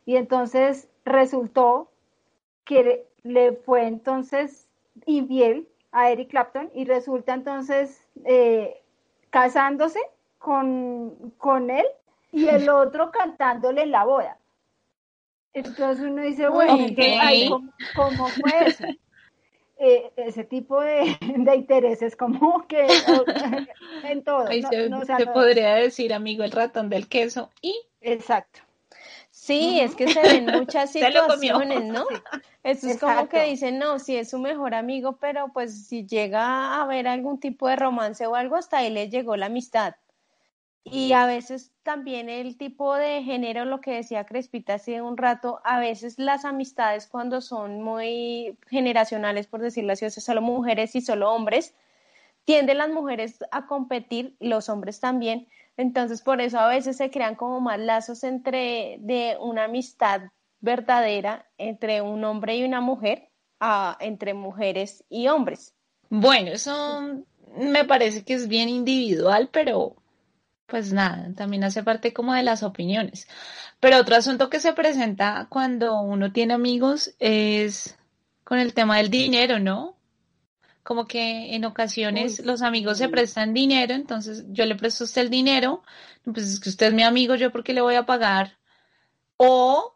Y 0.06 0.18
entonces 0.18 0.89
resultó 1.06 1.89
que 2.65 3.06
le 3.24 3.53
fue 3.53 3.88
entonces 3.88 4.68
infiel 5.06 5.68
a 5.92 6.12
Eric 6.12 6.30
Clapton 6.30 6.70
y 6.74 6.86
resulta 6.86 7.34
entonces 7.34 8.06
eh, 8.25 8.82
casándose 9.30 10.00
con, 10.38 11.32
con 11.38 11.70
él 11.70 11.86
y 12.32 12.48
el 12.48 12.68
otro 12.70 13.12
cantándole 13.12 13.84
en 13.84 13.92
la 13.92 14.03
boda. 14.03 14.38
Entonces 15.53 16.03
uno 16.03 16.24
dice, 16.24 16.50
bueno, 16.50 16.77
¿cómo, 17.96 18.27
fue 18.27 18.68
eso? 18.68 18.86
Eh, 19.85 20.13
ese 20.15 20.45
tipo 20.45 20.79
de, 20.79 21.17
intereses, 21.55 22.15
como 22.15 22.65
que 22.67 22.87
en 24.03 24.23
todo. 24.23 24.47
se, 24.47 25.25
podría 25.25 25.75
decir, 25.75 26.13
amigo, 26.13 26.45
el 26.45 26.51
ratón 26.51 26.89
del 26.89 27.09
queso 27.09 27.49
y... 27.61 27.75
Exacto. 27.99 28.61
Sí, 29.29 29.81
es 29.81 29.93
que 29.95 30.07
se 30.07 30.21
ven 30.21 30.45
muchas 30.45 30.89
situaciones, 30.93 31.83
¿no? 31.83 32.05
Eso 32.63 32.87
es 32.87 32.97
como 32.97 33.27
que 33.27 33.43
dicen, 33.43 33.77
no, 33.77 33.99
si 33.99 34.15
es 34.15 34.29
su 34.29 34.39
mejor 34.39 34.73
amigo, 34.73 35.17
pero 35.17 35.51
pues 35.51 35.85
si 35.85 36.05
llega 36.05 36.45
a 36.45 36.83
haber 36.83 37.05
algún 37.09 37.41
tipo 37.41 37.67
de 37.67 37.75
romance 37.75 38.25
o 38.25 38.35
algo, 38.35 38.55
hasta 38.55 38.77
ahí 38.77 38.89
le 38.89 39.09
llegó 39.09 39.35
la 39.35 39.47
amistad. 39.47 39.95
Y 40.85 41.13
a 41.13 41.25
veces 41.25 41.71
también 41.83 42.29
el 42.29 42.57
tipo 42.57 42.93
de 42.95 43.23
género, 43.23 43.63
lo 43.63 43.79
que 43.79 43.91
decía 43.91 44.25
Crespita 44.25 44.75
hace 44.75 45.01
un 45.01 45.15
rato, 45.17 45.61
a 45.63 45.79
veces 45.79 46.19
las 46.19 46.43
amistades 46.43 47.07
cuando 47.07 47.39
son 47.39 47.81
muy 47.81 48.57
generacionales, 48.67 49.47
por 49.47 49.61
decirlo 49.61 49.93
así, 49.93 50.05
o 50.05 50.09
sea, 50.09 50.21
solo 50.21 50.41
mujeres 50.41 50.95
y 50.95 51.01
solo 51.01 51.31
hombres, 51.31 51.73
tienden 52.43 52.79
las 52.79 52.89
mujeres 52.89 53.39
a 53.51 53.65
competir, 53.65 54.35
los 54.41 54.67
hombres 54.67 54.99
también. 54.99 55.47
Entonces, 55.77 56.21
por 56.21 56.41
eso 56.41 56.59
a 56.59 56.67
veces 56.67 56.97
se 56.97 57.09
crean 57.09 57.35
como 57.35 57.61
más 57.61 57.79
lazos 57.79 58.23
entre 58.25 58.97
de 58.99 59.37
una 59.39 59.65
amistad 59.65 60.23
verdadera 60.59 61.45
entre 61.57 62.01
un 62.01 62.23
hombre 62.23 62.57
y 62.57 62.63
una 62.63 62.81
mujer, 62.81 63.29
a, 63.59 63.97
entre 64.01 64.33
mujeres 64.33 65.05
y 65.09 65.27
hombres. 65.29 65.73
Bueno, 66.09 66.51
eso 66.51 67.23
me 67.57 67.85
parece 67.85 68.23
que 68.23 68.33
es 68.33 68.47
bien 68.47 68.69
individual, 68.69 69.49
pero 69.51 69.95
pues 70.65 70.93
nada, 70.93 71.34
también 71.36 71.63
hace 71.63 71.84
parte 71.84 72.13
como 72.13 72.34
de 72.34 72.43
las 72.43 72.63
opiniones. 72.63 73.27
Pero 73.79 73.98
otro 73.98 74.15
asunto 74.15 74.50
que 74.50 74.60
se 74.60 74.74
presenta 74.74 75.48
cuando 75.50 76.00
uno 76.01 76.32
tiene 76.32 76.53
amigos 76.53 77.13
es 77.20 77.98
con 78.43 78.60
el 78.60 78.74
tema 78.74 78.98
del 78.98 79.10
dinero, 79.10 79.60
¿no? 79.60 79.98
Como 80.84 81.08
que 81.08 81.55
en 81.55 81.65
ocasiones 81.65 82.39
los 82.46 82.62
amigos 82.62 82.98
se 82.98 83.08
prestan 83.08 83.53
dinero, 83.53 83.93
entonces 83.93 84.46
yo 84.50 84.65
le 84.65 84.75
presto 84.75 85.03
a 85.03 85.05
usted 85.05 85.22
el 85.22 85.29
dinero, 85.29 85.82
pues 86.25 86.46
es 86.46 86.60
que 86.60 86.70
usted 86.70 86.88
es 86.88 86.93
mi 86.93 87.03
amigo, 87.03 87.36
yo 87.36 87.51
porque 87.51 87.74
le 87.74 87.82
voy 87.82 87.96
a 87.96 88.05
pagar. 88.05 88.58
O 89.38 89.96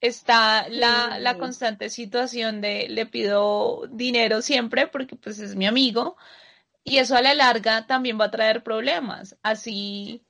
está 0.00 0.68
la, 0.68 1.18
la 1.18 1.38
constante 1.38 1.88
situación 1.88 2.60
de 2.60 2.88
le 2.88 3.06
pido 3.06 3.86
dinero 3.90 4.42
siempre 4.42 4.86
porque 4.86 5.16
pues 5.16 5.38
es 5.38 5.56
mi 5.56 5.66
amigo 5.66 6.16
y 6.84 6.98
eso 6.98 7.16
a 7.16 7.22
la 7.22 7.34
larga 7.34 7.86
también 7.86 8.20
va 8.20 8.26
a 8.26 8.30
traer 8.30 8.62
problemas. 8.62 9.36
Así, 9.42 10.22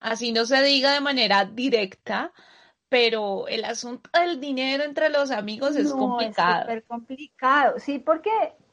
así 0.00 0.32
no 0.32 0.46
se 0.46 0.62
diga 0.62 0.92
de 0.92 1.00
manera 1.00 1.44
directa, 1.44 2.32
pero 2.88 3.46
el 3.48 3.64
asunto 3.64 4.10
del 4.18 4.40
dinero 4.40 4.84
entre 4.84 5.10
los 5.10 5.30
amigos 5.30 5.76
es 5.76 5.92
complicado. 5.92 6.60
Es 6.60 6.62
súper 6.62 6.84
complicado, 6.84 7.78
sí, 7.78 7.98
porque 7.98 8.30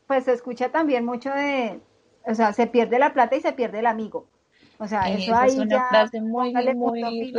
pues 0.08 0.24
se 0.24 0.34
escucha 0.34 0.70
también 0.70 1.06
mucho 1.06 1.30
de, 1.32 1.82
o 2.25 2.34
sea, 2.34 2.54
se 2.54 2.68
pierde 2.68 3.00
la 3.00 3.13
plata 3.13 3.36
y 3.36 3.42
se 3.42 3.54
pierde 3.54 3.80
el 3.80 3.88
amigo. 3.88 4.30
O 4.77 4.88
sea, 4.88 5.10
eso 5.10 5.36
ahí 5.36 5.50
es 5.50 5.58
una 5.58 5.89
frase 5.89 6.22
muy, 6.22 6.54
muy 6.54 7.34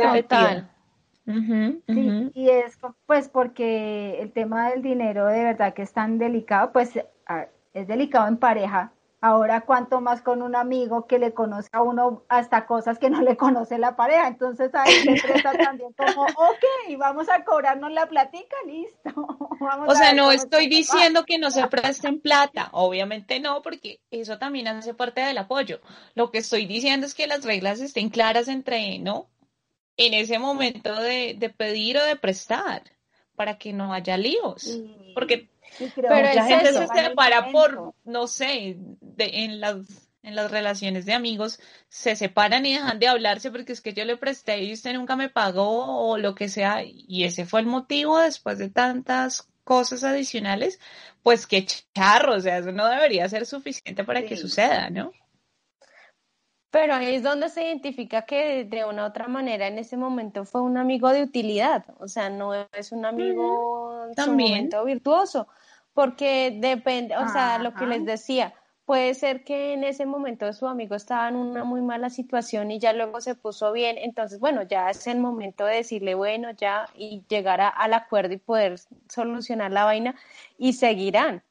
sí, 1.87 2.31
y 2.33 2.49
es 2.49 2.79
pues 3.05 3.29
porque 3.29 4.21
el 4.21 4.31
tema 4.31 4.69
del 4.69 4.81
dinero 4.81 5.25
de 5.27 5.43
verdad 5.43 5.73
que 5.73 5.81
es 5.81 5.93
tan 5.93 6.17
delicado, 6.17 6.71
pues 6.71 6.91
es 7.73 7.87
delicado 7.87 8.27
en 8.27 8.37
pareja, 8.37 8.91
Ahora, 9.19 9.61
cuanto 9.61 9.99
más 9.99 10.21
con 10.21 10.43
un 10.43 10.55
amigo 10.55 11.07
que 11.07 11.17
le 11.17 11.33
conoce 11.33 11.69
a 11.71 11.81
uno 11.81 12.23
hasta 12.29 12.67
cosas 12.67 12.99
que 12.99 13.09
no 13.09 13.21
le 13.21 13.35
conoce 13.35 13.79
la 13.79 13.95
pareja. 13.95 14.27
Entonces 14.27 14.69
ahí 14.75 14.93
se 14.93 15.15
presta 15.27 15.53
también 15.53 15.91
como, 15.93 16.21
ok, 16.23 16.97
vamos 16.99 17.27
a 17.29 17.43
cobrarnos 17.43 17.91
la 17.91 18.07
platica, 18.07 18.55
listo. 18.67 19.09
o 19.87 19.95
sea, 19.95 20.13
no 20.13 20.31
estoy 20.31 20.67
diciendo 20.67 21.25
que 21.25 21.39
no 21.39 21.49
se 21.49 21.65
presten 21.67 22.21
plata, 22.21 22.69
obviamente 22.73 23.39
no, 23.39 23.63
porque 23.63 24.01
eso 24.11 24.37
también 24.37 24.67
hace 24.67 24.93
parte 24.93 25.21
del 25.21 25.39
apoyo. 25.39 25.81
Lo 26.13 26.29
que 26.29 26.37
estoy 26.37 26.67
diciendo 26.67 27.07
es 27.07 27.15
que 27.15 27.25
las 27.25 27.43
reglas 27.43 27.79
estén 27.79 28.09
claras 28.09 28.47
entre, 28.47 28.99
¿no? 28.99 29.29
En 29.97 30.13
ese 30.13 30.37
momento 30.37 30.93
de, 31.01 31.35
de 31.35 31.49
pedir 31.49 31.97
o 31.97 32.05
de 32.05 32.17
prestar, 32.17 32.83
para 33.37 33.59
que 33.59 33.71
no 33.71 33.93
haya 33.93 34.17
líos. 34.17 34.81
Porque 35.13 35.47
pero 35.95 36.27
mucha 36.27 36.45
gente 36.45 36.73
se 36.73 36.87
separa 36.87 37.51
por, 37.51 37.93
no 38.03 38.27
sé, 38.27 38.77
en, 39.19 39.61
las, 39.61 39.77
en 40.23 40.35
las 40.35 40.49
relaciones 40.49 41.05
de 41.05 41.13
amigos, 41.13 41.59
se 41.87 42.15
separan 42.15 42.65
y 42.65 42.73
dejan 42.73 42.97
de 42.97 43.07
hablarse 43.07 43.51
porque 43.51 43.73
es 43.73 43.81
que 43.81 43.93
yo 43.93 44.05
le 44.05 44.17
presté 44.17 44.63
y 44.63 44.73
usted 44.73 44.93
nunca 44.93 45.15
me 45.15 45.29
pagó 45.29 46.09
o 46.09 46.17
lo 46.17 46.33
que 46.33 46.49
sea. 46.49 46.81
Y 46.83 47.25
ese 47.25 47.45
fue 47.45 47.59
el 47.59 47.67
motivo 47.67 48.19
después 48.19 48.57
de 48.57 48.69
tantas 48.69 49.47
cosas 49.63 50.03
adicionales, 50.03 50.79
pues 51.21 51.45
qué 51.45 51.63
charro, 51.93 52.35
o 52.35 52.39
sea, 52.39 52.57
eso 52.57 52.71
no 52.71 52.87
debería 52.87 53.29
ser 53.29 53.45
suficiente 53.45 54.03
para 54.03 54.23
que 54.23 54.35
suceda, 54.35 54.89
¿no? 54.89 55.11
Pero 56.79 56.93
ahí 56.93 57.15
es 57.15 57.23
donde 57.23 57.49
se 57.49 57.63
identifica 57.63 58.21
que 58.21 58.63
de 58.63 58.85
una 58.85 59.01
u 59.01 59.07
otra 59.07 59.27
manera 59.27 59.65
en 59.65 59.79
ese 59.79 59.97
momento 59.97 60.45
fue 60.45 60.61
un 60.61 60.77
amigo 60.77 61.09
de 61.09 61.23
utilidad, 61.23 61.83
o 61.97 62.07
sea, 62.07 62.29
no 62.29 62.53
es 62.53 62.91
un 62.91 63.03
amigo 63.03 64.05
en 64.05 64.23
su 64.23 64.31
momento 64.31 64.85
virtuoso, 64.85 65.47
porque 65.95 66.55
depende, 66.61 67.17
o 67.17 67.27
sea, 67.29 67.57
lo 67.57 67.73
que 67.73 67.87
les 67.87 68.05
decía, 68.05 68.53
puede 68.85 69.15
ser 69.15 69.43
que 69.43 69.73
en 69.73 69.83
ese 69.83 70.05
momento 70.05 70.53
su 70.53 70.67
amigo 70.67 70.93
estaba 70.93 71.27
en 71.29 71.37
una 71.37 71.63
muy 71.63 71.81
mala 71.81 72.11
situación 72.11 72.69
y 72.69 72.77
ya 72.77 72.93
luego 72.93 73.21
se 73.21 73.33
puso 73.33 73.71
bien, 73.71 73.97
entonces, 73.97 74.39
bueno, 74.39 74.61
ya 74.61 74.91
es 74.91 75.07
el 75.07 75.17
momento 75.17 75.65
de 75.65 75.77
decirle, 75.77 76.13
bueno, 76.13 76.51
ya, 76.51 76.87
y 76.93 77.23
llegar 77.27 77.59
al 77.59 77.93
acuerdo 77.95 78.35
y 78.35 78.37
poder 78.37 78.75
solucionar 79.09 79.71
la 79.71 79.83
vaina 79.83 80.13
y 80.59 80.73
seguirán, 80.73 81.41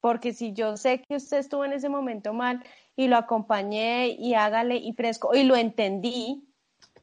porque 0.00 0.32
si 0.32 0.52
yo 0.52 0.76
sé 0.76 1.02
que 1.02 1.16
usted 1.16 1.38
estuvo 1.38 1.64
en 1.64 1.72
ese 1.72 1.88
momento 1.88 2.32
mal, 2.32 2.62
y 2.96 3.08
lo 3.08 3.16
acompañé 3.16 4.08
y 4.08 4.34
hágale 4.34 4.76
y 4.76 4.92
fresco 4.94 5.34
y 5.34 5.44
lo 5.44 5.54
entendí 5.54 6.48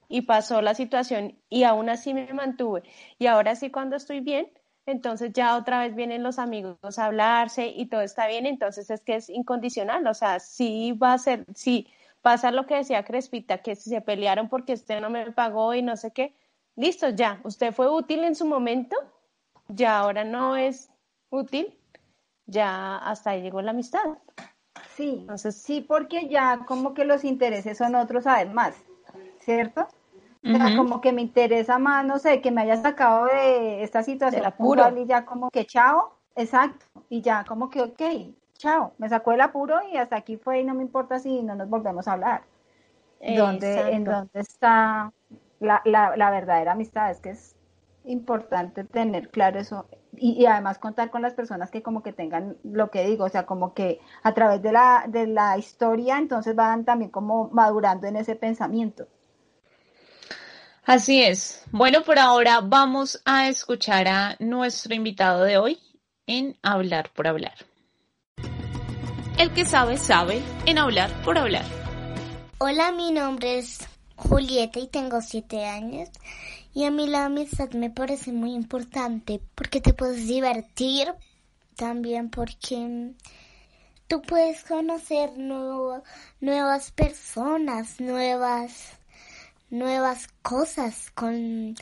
y 0.09 0.21
pasó 0.23 0.61
la 0.61 0.73
situación 0.73 1.37
y 1.49 1.63
aún 1.63 1.89
así 1.89 2.13
me 2.13 2.31
mantuve 2.33 2.83
y 3.19 3.27
ahora 3.27 3.55
sí 3.55 3.69
cuando 3.69 3.95
estoy 3.95 4.19
bien, 4.19 4.51
entonces 4.85 5.31
ya 5.33 5.55
otra 5.55 5.79
vez 5.79 5.95
vienen 5.95 6.23
los 6.23 6.39
amigos 6.39 6.99
a 6.99 7.05
hablarse 7.05 7.67
y 7.67 7.85
todo 7.85 8.01
está 8.01 8.27
bien, 8.27 8.45
entonces 8.45 8.89
es 8.89 9.01
que 9.01 9.15
es 9.15 9.29
incondicional, 9.29 10.05
o 10.07 10.13
sea, 10.13 10.39
sí 10.39 10.91
va 10.91 11.13
a 11.13 11.17
ser, 11.17 11.45
sí 11.55 11.87
pasa 12.21 12.51
lo 12.51 12.65
que 12.65 12.75
decía 12.75 13.05
Crespita, 13.05 13.59
que 13.59 13.75
si 13.75 13.89
se 13.89 14.01
pelearon 14.01 14.49
porque 14.49 14.73
usted 14.73 14.99
no 14.99 15.09
me 15.09 15.31
pagó 15.31 15.73
y 15.73 15.81
no 15.81 15.95
sé 15.95 16.11
qué, 16.11 16.35
listo, 16.75 17.09
ya, 17.09 17.39
usted 17.43 17.73
fue 17.73 17.89
útil 17.89 18.23
en 18.23 18.35
su 18.35 18.45
momento, 18.45 18.95
ya 19.67 19.99
ahora 19.99 20.23
no 20.23 20.57
es 20.57 20.89
útil, 21.29 21.77
ya 22.45 22.97
hasta 22.97 23.31
ahí 23.31 23.41
llegó 23.41 23.61
la 23.61 23.71
amistad. 23.71 24.01
Sí, 24.95 25.17
Entonces, 25.21 25.55
sí, 25.55 25.81
porque 25.81 26.27
ya 26.29 26.65
como 26.65 26.93
que 26.93 27.05
los 27.05 27.23
intereses 27.23 27.77
son 27.77 27.95
otros 27.95 28.27
además, 28.27 28.75
¿cierto? 29.39 29.87
O 30.45 30.57
sea, 30.57 30.73
como 30.75 31.01
que 31.01 31.13
me 31.13 31.21
interesa 31.21 31.79
más, 31.79 32.05
no 32.05 32.19
sé, 32.19 32.41
que 32.41 32.51
me 32.51 32.61
haya 32.61 32.77
sacado 32.77 33.25
de 33.25 33.83
esta 33.83 34.03
situación 34.03 34.45
apuro 34.45 34.95
y 34.97 35.05
ya 35.05 35.25
como 35.25 35.49
que 35.49 35.65
chao, 35.65 36.17
exacto, 36.35 36.85
y 37.09 37.21
ya 37.21 37.45
como 37.45 37.69
que 37.69 37.81
ok, 37.81 38.01
chao, 38.57 38.93
me 38.97 39.09
sacó 39.09 39.31
el 39.31 39.41
apuro 39.41 39.79
y 39.91 39.97
hasta 39.97 40.17
aquí 40.17 40.37
fue 40.37 40.59
y 40.59 40.63
no 40.63 40.73
me 40.75 40.83
importa 40.83 41.19
si 41.19 41.41
no 41.43 41.55
nos 41.55 41.69
volvemos 41.69 42.07
a 42.07 42.13
hablar. 42.13 42.43
¿Dónde, 43.25 43.93
¿En 43.93 44.03
dónde 44.03 44.39
está 44.39 45.13
la, 45.59 45.81
la, 45.85 46.15
la 46.17 46.29
verdadera 46.31 46.73
amistad? 46.73 47.09
Es 47.11 47.21
que 47.21 47.29
es 47.31 47.55
importante 48.03 48.83
tener 48.83 49.29
claro 49.29 49.59
eso 49.59 49.87
y, 50.25 50.45
además 50.45 50.79
contar 50.79 51.11
con 51.11 51.21
las 51.21 51.33
personas 51.33 51.69
que 51.69 51.83
como 51.83 52.01
que 52.01 52.13
tengan 52.13 52.55
lo 52.63 52.89
que 52.89 53.05
digo, 53.05 53.25
o 53.25 53.29
sea, 53.29 53.45
como 53.45 53.73
que 53.73 53.99
a 54.23 54.33
través 54.33 54.61
de 54.61 54.71
la, 54.71 55.03
de 55.09 55.27
la 55.27 55.57
historia 55.57 56.17
entonces 56.17 56.55
van 56.55 56.85
también 56.85 57.11
como 57.11 57.49
madurando 57.49 58.07
en 58.07 58.15
ese 58.15 58.35
pensamiento. 58.35 59.05
Así 60.85 61.21
es. 61.21 61.65
Bueno, 61.71 62.03
por 62.03 62.19
ahora 62.19 62.61
vamos 62.61 63.21
a 63.25 63.49
escuchar 63.49 64.07
a 64.07 64.37
nuestro 64.39 64.95
invitado 64.95 65.43
de 65.43 65.57
hoy 65.57 65.79
en 66.25 66.57
Hablar 66.63 67.09
por 67.13 67.27
Hablar. 67.27 67.55
El 69.37 69.51
que 69.53 69.65
sabe, 69.65 69.97
sabe 69.97 70.41
en 70.65 70.77
Hablar 70.77 71.09
por 71.25 71.37
Hablar. 71.37 71.65
Hola, 72.59 72.93
mi 72.93 73.11
nombre 73.11 73.57
es 73.57 73.85
Julieta 74.15 74.79
y 74.79 74.87
tengo 74.87 75.19
siete 75.19 75.65
años. 75.65 76.09
Y 76.75 76.85
a 76.85 76.91
mí 76.91 77.05
la 77.05 77.25
amistad 77.25 77.69
me 77.73 77.91
parece 77.91 78.31
muy 78.31 78.53
importante 78.53 79.39
porque 79.53 79.79
te 79.79 79.93
puedes 79.93 80.27
divertir, 80.27 81.13
también 81.75 82.31
porque 82.31 83.13
tú 84.07 84.23
puedes 84.23 84.63
conocer 84.63 85.37
nuevas 85.37 86.91
personas, 86.91 87.99
nuevas, 87.99 88.97
nuevas 89.69 90.27
cosas 90.41 91.11
con 91.11 91.75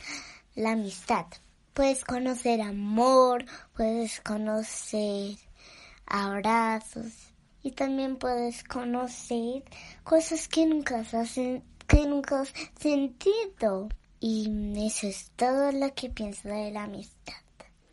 la 0.54 0.72
amistad. 0.72 1.24
Puedes 1.72 2.04
conocer 2.04 2.60
amor, 2.60 3.46
puedes 3.74 4.20
conocer 4.20 5.36
abrazos 6.04 7.32
y 7.62 7.70
también 7.70 8.18
puedes 8.18 8.62
conocer 8.62 9.64
cosas 10.04 10.48
que 10.48 10.66
nunca 10.66 11.00
has, 11.00 11.34
que 11.34 12.06
nunca 12.06 12.42
has 12.42 12.52
sentido. 12.78 13.88
Y 14.24 14.48
eso 14.86 15.08
es 15.08 15.32
todo 15.34 15.72
lo 15.72 15.92
que 15.96 16.08
pienso 16.08 16.46
de 16.46 16.70
la 16.70 16.84
amistad. 16.84 17.34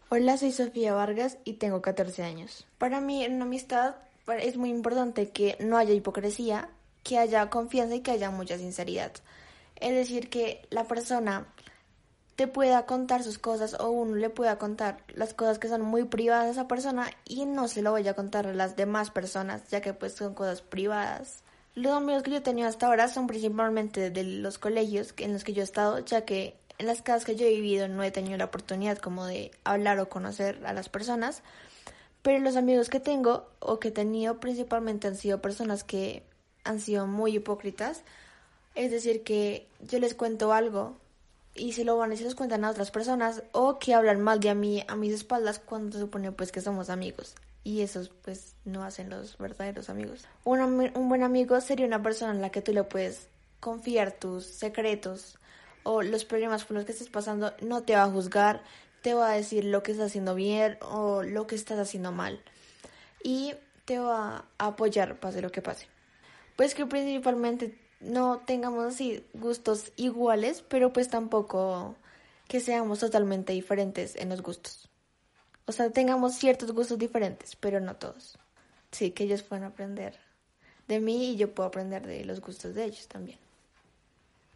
Hola, 0.09 0.37
soy 0.37 0.51
Sofía 0.51 0.93
Vargas 0.93 1.39
y 1.43 1.53
tengo 1.53 1.81
14 1.81 2.21
años. 2.21 2.67
Para 2.77 3.01
mí 3.01 3.23
en 3.23 3.33
una 3.33 3.45
amistad 3.45 3.95
es 4.39 4.55
muy 4.55 4.69
importante 4.69 5.31
que 5.31 5.57
no 5.59 5.75
haya 5.75 5.95
hipocresía, 5.95 6.69
que 7.01 7.17
haya 7.17 7.49
confianza 7.49 7.95
y 7.95 8.01
que 8.01 8.11
haya 8.11 8.29
mucha 8.29 8.59
sinceridad. 8.59 9.11
Es 9.77 9.95
decir, 9.95 10.29
que 10.29 10.67
la 10.69 10.83
persona 10.83 11.47
te 12.35 12.45
pueda 12.47 12.85
contar 12.85 13.23
sus 13.23 13.39
cosas 13.39 13.73
o 13.79 13.89
uno 13.89 14.13
le 14.13 14.29
pueda 14.29 14.59
contar 14.59 14.99
las 15.15 15.33
cosas 15.33 15.57
que 15.57 15.67
son 15.67 15.81
muy 15.81 16.03
privadas 16.03 16.45
a 16.45 16.51
esa 16.51 16.67
persona 16.67 17.09
y 17.25 17.47
no 17.47 17.67
se 17.67 17.81
lo 17.81 17.91
vaya 17.91 18.11
a 18.11 18.15
contar 18.15 18.45
a 18.45 18.53
las 18.53 18.75
demás 18.75 19.09
personas, 19.09 19.67
ya 19.69 19.81
que 19.81 19.95
pues 19.95 20.13
son 20.13 20.35
cosas 20.35 20.61
privadas. 20.61 21.41
Los 21.75 21.93
amigos 21.93 22.23
que 22.23 22.31
yo 22.31 22.37
he 22.37 22.41
tenido 22.41 22.67
hasta 22.67 22.87
ahora 22.87 23.07
son 23.07 23.27
principalmente 23.27 24.09
de 24.09 24.23
los 24.23 24.57
colegios 24.57 25.13
en 25.17 25.33
los 25.33 25.43
que 25.43 25.53
yo 25.53 25.61
he 25.61 25.63
estado, 25.63 25.99
ya 25.99 26.25
que 26.25 26.55
en 26.77 26.87
las 26.87 27.01
casas 27.01 27.25
que 27.25 27.35
yo 27.35 27.45
he 27.45 27.51
vivido 27.51 27.87
no 27.87 28.03
he 28.03 28.11
tenido 28.11 28.37
la 28.37 28.45
oportunidad 28.45 28.97
como 28.97 29.25
de 29.25 29.51
hablar 29.63 29.99
o 29.99 30.09
conocer 30.09 30.65
a 30.65 30.73
las 30.73 30.89
personas, 30.89 31.43
pero 32.21 32.39
los 32.39 32.55
amigos 32.55 32.89
que 32.89 32.99
tengo 32.99 33.47
o 33.59 33.79
que 33.79 33.89
he 33.89 33.91
tenido 33.91 34.39
principalmente 34.39 35.07
han 35.07 35.15
sido 35.15 35.41
personas 35.41 35.83
que 35.83 36.23
han 36.63 36.79
sido 36.79 37.05
muy 37.05 37.35
hipócritas, 37.35 38.03
es 38.75 38.91
decir, 38.91 39.23
que 39.23 39.67
yo 39.81 39.99
les 39.99 40.15
cuento 40.15 40.53
algo 40.53 40.97
y 41.53 41.73
se 41.73 41.83
lo 41.83 41.97
van 41.97 42.13
y 42.13 42.17
se 42.17 42.23
los 42.23 42.35
cuentan 42.35 42.65
a 42.65 42.71
otras 42.71 42.91
personas 42.91 43.43
o 43.51 43.79
que 43.79 43.93
hablan 43.93 44.21
mal 44.21 44.39
de 44.39 44.55
mí 44.55 44.83
a 44.87 44.95
mis 44.95 45.13
espaldas 45.13 45.59
cuando 45.59 45.93
se 45.93 45.99
supone 45.99 46.31
pues 46.31 46.51
que 46.51 46.61
somos 46.61 46.89
amigos 46.89 47.35
y 47.63 47.81
esos 47.81 48.09
pues 48.09 48.55
no 48.65 48.83
hacen 48.83 49.09
los 49.09 49.37
verdaderos 49.37 49.89
amigos. 49.89 50.27
Un, 50.43 50.59
un 50.61 51.09
buen 51.09 51.23
amigo 51.23 51.59
sería 51.61 51.85
una 51.85 52.01
persona 52.01 52.31
en 52.31 52.41
la 52.41 52.49
que 52.49 52.61
tú 52.61 52.73
le 52.73 52.83
puedes 52.83 53.27
confiar 53.59 54.11
tus 54.11 54.45
secretos 54.45 55.37
o 55.83 56.01
los 56.01 56.25
problemas 56.25 56.65
por 56.65 56.77
los 56.77 56.85
que 56.85 56.91
estás 56.91 57.09
pasando, 57.09 57.53
no 57.61 57.83
te 57.83 57.95
va 57.95 58.03
a 58.03 58.09
juzgar, 58.09 58.63
te 59.01 59.13
va 59.13 59.31
a 59.31 59.35
decir 59.35 59.65
lo 59.65 59.83
que 59.83 59.91
estás 59.91 60.07
haciendo 60.07 60.35
bien 60.35 60.77
o 60.81 61.23
lo 61.23 61.47
que 61.47 61.55
estás 61.55 61.79
haciendo 61.79 62.11
mal 62.11 62.41
y 63.23 63.53
te 63.85 63.99
va 63.99 64.45
a 64.57 64.67
apoyar 64.67 65.19
pase 65.19 65.41
lo 65.41 65.51
que 65.51 65.61
pase. 65.61 65.87
Pues 66.55 66.75
que 66.75 66.85
principalmente 66.85 67.77
no 67.99 68.39
tengamos 68.39 68.85
así 68.85 69.25
gustos 69.33 69.91
iguales, 69.95 70.61
pero 70.67 70.93
pues 70.93 71.09
tampoco 71.09 71.95
que 72.47 72.59
seamos 72.59 72.99
totalmente 72.99 73.53
diferentes 73.53 74.15
en 74.15 74.29
los 74.29 74.41
gustos. 74.41 74.88
O 75.69 75.71
sea, 75.71 75.91
tengamos 75.91 76.33
ciertos 76.33 76.71
gustos 76.71 76.97
diferentes, 76.97 77.55
pero 77.55 77.79
no 77.79 77.95
todos. 77.95 78.39
Sí, 78.91 79.11
que 79.11 79.25
ellos 79.25 79.43
puedan 79.43 79.65
aprender 79.65 80.15
de 80.87 80.99
mí 80.99 81.33
y 81.33 81.35
yo 81.35 81.53
puedo 81.53 81.69
aprender 81.69 82.07
de 82.07 82.25
los 82.25 82.41
gustos 82.41 82.73
de 82.73 82.85
ellos 82.85 83.07
también. 83.07 83.37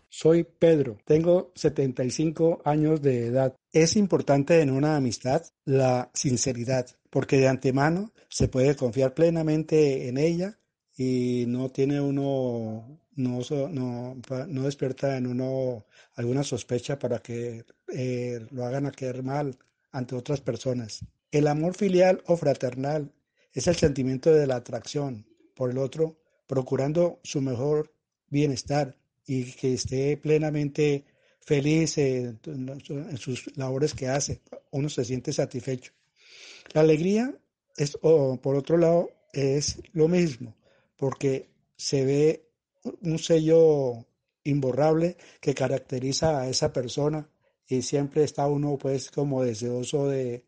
Soy 0.09 0.43
Pedro, 0.43 0.97
tengo 1.05 1.51
75 1.53 2.63
años 2.65 2.99
de 3.03 3.27
edad. 3.27 3.55
Es 3.71 3.95
importante 3.95 4.59
en 4.61 4.71
una 4.71 4.95
amistad 4.95 5.43
la 5.65 6.09
sinceridad, 6.15 6.87
porque 7.11 7.37
de 7.37 7.47
antemano 7.47 8.11
se 8.27 8.47
puede 8.47 8.75
confiar 8.75 9.13
plenamente 9.13 10.07
en 10.07 10.17
ella 10.17 10.57
y 10.97 11.45
no 11.47 11.69
tiene 11.69 12.01
uno, 12.01 12.99
no, 13.17 13.39
no, 13.69 14.17
no 14.47 14.63
despierta 14.63 15.15
en 15.15 15.27
uno 15.27 15.85
alguna 16.15 16.41
sospecha 16.41 16.97
para 16.97 17.19
que 17.19 17.65
eh, 17.93 18.47
lo 18.49 18.65
hagan 18.65 18.87
a 18.87 18.91
quedar 18.91 19.21
mal 19.21 19.55
ante 19.93 20.15
otras 20.15 20.41
personas. 20.41 21.05
El 21.31 21.47
amor 21.47 21.75
filial 21.75 22.21
o 22.27 22.35
fraternal 22.35 23.13
es 23.53 23.67
el 23.67 23.75
sentimiento 23.75 24.33
de 24.33 24.45
la 24.45 24.57
atracción 24.57 25.25
por 25.55 25.69
el 25.69 25.77
otro, 25.77 26.19
procurando 26.47 27.19
su 27.23 27.41
mejor 27.41 27.93
bienestar 28.27 28.97
y 29.25 29.51
que 29.53 29.73
esté 29.73 30.17
plenamente 30.17 31.05
feliz 31.39 31.97
en, 31.97 32.39
sus 33.17 33.55
labores 33.55 33.93
que 33.93 34.09
hace. 34.09 34.41
Uno 34.71 34.89
se 34.89 35.05
siente 35.05 35.31
satisfecho. 35.31 35.93
La 36.73 36.81
alegría 36.81 37.33
es, 37.77 37.97
por 37.97 38.55
otro 38.55 38.77
lado, 38.77 39.11
es 39.31 39.81
lo 39.93 40.07
mismo, 40.07 40.55
porque 40.97 41.49
se 41.75 42.05
ve 42.05 42.49
un 43.01 43.19
sello 43.19 44.05
imborrable 44.43 45.17
que 45.39 45.53
caracteriza 45.53 46.41
a 46.41 46.49
esa 46.49 46.73
persona 46.73 47.29
y 47.67 47.81
siempre 47.81 48.23
está 48.23 48.47
uno 48.47 48.77
pues 48.77 49.11
como 49.11 49.43
deseoso 49.43 50.07
de, 50.07 50.43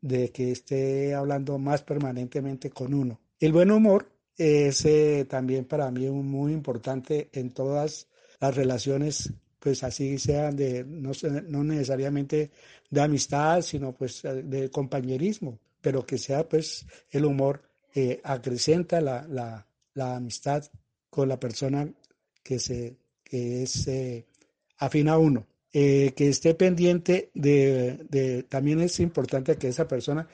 de 0.00 0.30
que 0.30 0.52
esté 0.52 1.14
hablando 1.14 1.58
más 1.58 1.82
permanentemente 1.82 2.70
con 2.70 2.94
uno. 2.94 3.20
El 3.38 3.52
buen 3.52 3.70
humor 3.70 4.10
es 4.36 4.84
eh, 4.84 5.26
también 5.28 5.64
para 5.64 5.90
mí 5.90 6.08
muy 6.08 6.52
importante 6.52 7.28
en 7.32 7.50
todas 7.50 8.08
las 8.40 8.54
relaciones, 8.54 9.32
pues 9.58 9.82
así 9.84 10.18
sean 10.18 10.56
de, 10.56 10.84
no, 10.84 11.12
no 11.48 11.64
necesariamente 11.64 12.50
de 12.88 13.00
amistad, 13.00 13.60
sino 13.62 13.92
pues 13.92 14.22
de 14.22 14.70
compañerismo, 14.70 15.58
pero 15.80 16.04
que 16.06 16.18
sea 16.18 16.48
pues 16.48 16.86
el 17.10 17.24
humor 17.24 17.62
eh, 17.94 18.20
acrecenta 18.24 19.00
la, 19.00 19.26
la, 19.28 19.66
la, 19.94 20.16
amistad 20.16 20.64
con 21.10 21.28
la 21.28 21.38
persona 21.38 21.92
que, 22.42 22.58
se, 22.58 22.96
que 23.24 23.64
es 23.64 23.86
eh, 23.88 24.26
a 24.78 25.18
uno. 25.18 25.46
Eh, 25.72 26.14
que 26.16 26.28
esté 26.28 26.54
pendiente 26.54 27.30
de, 27.32 28.44
también 28.48 28.80
es 28.80 28.98
importante 28.98 29.56
que 29.56 29.68
esa 29.68 29.86
persona, 29.86 30.26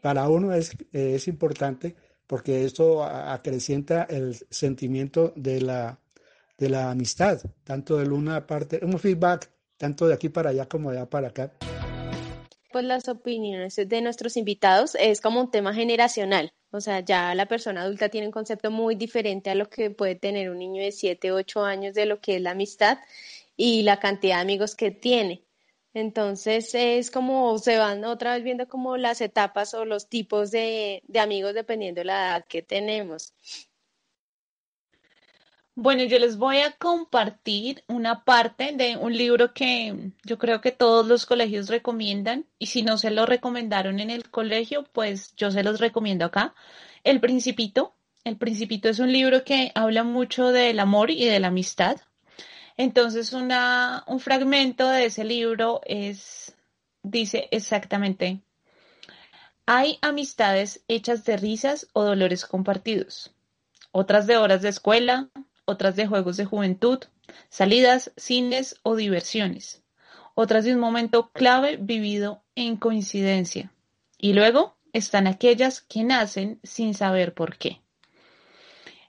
para 0.00 0.28
uno 0.28 0.52
es, 0.52 0.72
es 0.92 1.28
importante 1.28 1.94
porque 2.26 2.64
esto 2.64 3.04
acrecienta 3.04 4.04
el 4.04 4.36
sentimiento 4.50 5.32
de 5.36 5.60
la, 5.60 6.00
de 6.58 6.70
la 6.70 6.90
amistad, 6.90 7.40
tanto 7.62 7.98
de 7.98 8.08
una 8.08 8.46
parte, 8.46 8.80
un 8.82 8.98
feedback, 8.98 9.50
tanto 9.76 10.08
de 10.08 10.14
aquí 10.14 10.28
para 10.28 10.50
allá 10.50 10.66
como 10.66 10.90
de 10.90 10.98
allá 10.98 11.10
para 11.10 11.28
acá. 11.28 11.52
Pues 12.72 12.84
las 12.84 13.08
opiniones 13.08 13.76
de 13.76 14.02
nuestros 14.02 14.36
invitados 14.36 14.96
es 14.98 15.20
como 15.20 15.40
un 15.40 15.50
tema 15.50 15.72
generacional, 15.72 16.52
o 16.70 16.80
sea, 16.80 17.00
ya 17.00 17.34
la 17.34 17.46
persona 17.46 17.82
adulta 17.82 18.08
tiene 18.08 18.28
un 18.28 18.32
concepto 18.32 18.70
muy 18.70 18.94
diferente 18.94 19.50
a 19.50 19.56
lo 19.56 19.68
que 19.68 19.90
puede 19.90 20.14
tener 20.14 20.50
un 20.50 20.58
niño 20.58 20.82
de 20.82 20.92
7, 20.92 21.32
8 21.32 21.64
años 21.64 21.94
de 21.94 22.06
lo 22.06 22.20
que 22.20 22.36
es 22.36 22.42
la 22.42 22.52
amistad 22.52 22.98
y 23.62 23.82
la 23.82 24.00
cantidad 24.00 24.36
de 24.36 24.40
amigos 24.40 24.74
que 24.74 24.90
tiene. 24.90 25.44
Entonces 25.92 26.74
es 26.74 27.10
como 27.10 27.58
se 27.58 27.76
van 27.76 28.06
otra 28.06 28.34
vez 28.34 28.42
viendo 28.42 28.66
como 28.66 28.96
las 28.96 29.20
etapas 29.20 29.74
o 29.74 29.84
los 29.84 30.08
tipos 30.08 30.50
de, 30.50 31.02
amigos 31.20 31.52
dependiendo 31.52 32.00
de 32.00 32.06
la 32.06 32.28
edad 32.28 32.44
que 32.48 32.62
tenemos. 32.62 33.34
Bueno, 35.74 36.04
yo 36.04 36.18
les 36.18 36.38
voy 36.38 36.60
a 36.60 36.72
compartir 36.72 37.84
una 37.86 38.24
parte 38.24 38.72
de 38.72 38.96
un 38.96 39.14
libro 39.14 39.52
que 39.52 40.10
yo 40.24 40.38
creo 40.38 40.62
que 40.62 40.72
todos 40.72 41.06
los 41.06 41.26
colegios 41.26 41.68
recomiendan 41.68 42.46
y 42.58 42.66
si 42.66 42.82
no 42.82 42.96
se 42.96 43.10
lo 43.10 43.26
recomendaron 43.26 44.00
en 44.00 44.08
el 44.08 44.30
colegio, 44.30 44.84
pues 44.84 45.34
yo 45.36 45.50
se 45.50 45.62
los 45.62 45.80
recomiendo 45.80 46.24
acá. 46.24 46.54
El 47.04 47.20
Principito. 47.20 47.94
El 48.24 48.38
Principito 48.38 48.88
es 48.88 49.00
un 49.00 49.12
libro 49.12 49.44
que 49.44 49.70
habla 49.74 50.02
mucho 50.02 50.48
del 50.50 50.80
amor 50.80 51.10
y 51.10 51.26
de 51.26 51.40
la 51.40 51.48
amistad. 51.48 52.00
Entonces, 52.82 53.34
un 53.34 54.20
fragmento 54.20 54.88
de 54.88 55.04
ese 55.04 55.22
libro 55.22 55.82
es, 55.84 56.56
dice 57.02 57.46
exactamente, 57.50 58.40
hay 59.66 59.98
amistades 60.00 60.82
hechas 60.88 61.26
de 61.26 61.36
risas 61.36 61.88
o 61.92 62.04
dolores 62.04 62.46
compartidos, 62.46 63.34
otras 63.92 64.26
de 64.26 64.38
horas 64.38 64.62
de 64.62 64.70
escuela, 64.70 65.28
otras 65.66 65.94
de 65.94 66.06
juegos 66.06 66.38
de 66.38 66.46
juventud, 66.46 67.00
salidas, 67.50 68.12
cines 68.16 68.80
o 68.82 68.96
diversiones, 68.96 69.82
otras 70.34 70.64
de 70.64 70.72
un 70.72 70.80
momento 70.80 71.32
clave 71.32 71.76
vivido 71.76 72.44
en 72.54 72.78
coincidencia. 72.78 73.70
Y 74.16 74.32
luego 74.32 74.78
están 74.94 75.26
aquellas 75.26 75.82
que 75.82 76.02
nacen 76.02 76.60
sin 76.62 76.94
saber 76.94 77.34
por 77.34 77.58
qué. 77.58 77.82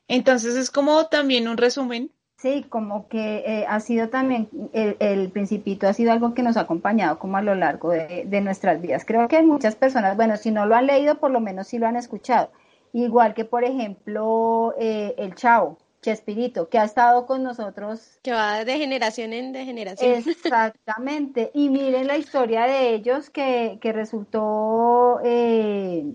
Entonces 0.10 0.58
es 0.58 0.72
como 0.72 1.06
también 1.06 1.48
un 1.48 1.56
resumen 1.56 2.12
Sí, 2.42 2.66
como 2.68 3.08
que 3.08 3.44
eh, 3.46 3.66
ha 3.70 3.80
sido 3.80 4.10
también, 4.10 4.50
el, 4.74 5.30
principito 5.30 5.88
ha 5.88 5.94
sido 5.94 6.12
algo 6.12 6.34
que 6.34 6.42
nos 6.42 6.58
ha 6.58 6.62
acompañado 6.62 7.20
como 7.20 7.38
a 7.38 7.44
lo 7.44 7.54
largo 7.54 7.92
de, 7.92 8.42
nuestras 8.42 8.82
vidas. 8.82 9.06
Creo 9.06 9.28
que 9.28 9.38
hay 9.38 9.46
muchas 9.46 9.76
personas, 9.76 10.16
bueno, 10.16 10.36
si 10.38 10.50
no 10.50 10.66
lo 10.66 10.76
han 10.76 10.88
leído, 10.88 11.20
por 11.20 11.30
lo 11.30 11.40
menos 11.40 11.68
sí 11.68 11.78
lo 11.78 11.86
han 11.86 11.98
escuchado. 11.98 12.50
Igual 12.94 13.36
que, 13.36 13.46
por 13.46 13.64
ejemplo, 13.64 14.74
eh, 14.80 15.14
el 15.20 15.36
Chavo, 15.36 15.78
Chespirito, 16.02 16.68
que 16.68 16.80
ha 16.80 16.84
estado 16.84 17.28
con 17.28 17.44
nosotros. 17.44 18.18
Que 18.24 18.32
va 18.32 18.66
de 18.66 18.76
generación 18.76 19.34
en 19.34 19.54
de 19.54 19.64
generación. 19.64 20.12
Exactamente. 20.28 21.52
Y 21.54 21.70
miren 21.70 22.08
la 22.08 22.18
historia 22.18 22.64
de 22.64 22.96
ellos 22.96 23.30
que, 23.30 23.78
que 23.80 23.94
resultó... 23.94 25.20
Eh, 25.24 26.06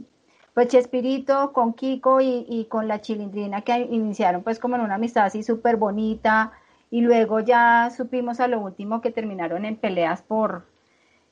pues 0.57 0.69
Chespirito 0.69 1.53
con 1.53 1.75
Kiko 1.75 2.23
y, 2.23 2.67
con 2.71 2.89
la 2.89 3.03
Chilindrina 3.03 3.61
que 3.61 3.77
iniciaron 3.79 4.43
pues 4.43 4.59
como 4.59 4.77
en 4.77 4.81
una 4.81 4.95
amistad 4.95 5.27
así 5.27 5.43
súper 5.43 5.77
bonita 5.77 6.53
y 6.91 7.03
luego 7.03 7.41
ya 7.41 7.91
supimos 7.95 8.41
a 8.41 8.49
lo 8.49 8.61
último 8.61 9.03
que 9.03 9.11
terminaron 9.11 9.67
en 9.67 9.77
peleas 9.77 10.23
por 10.23 10.65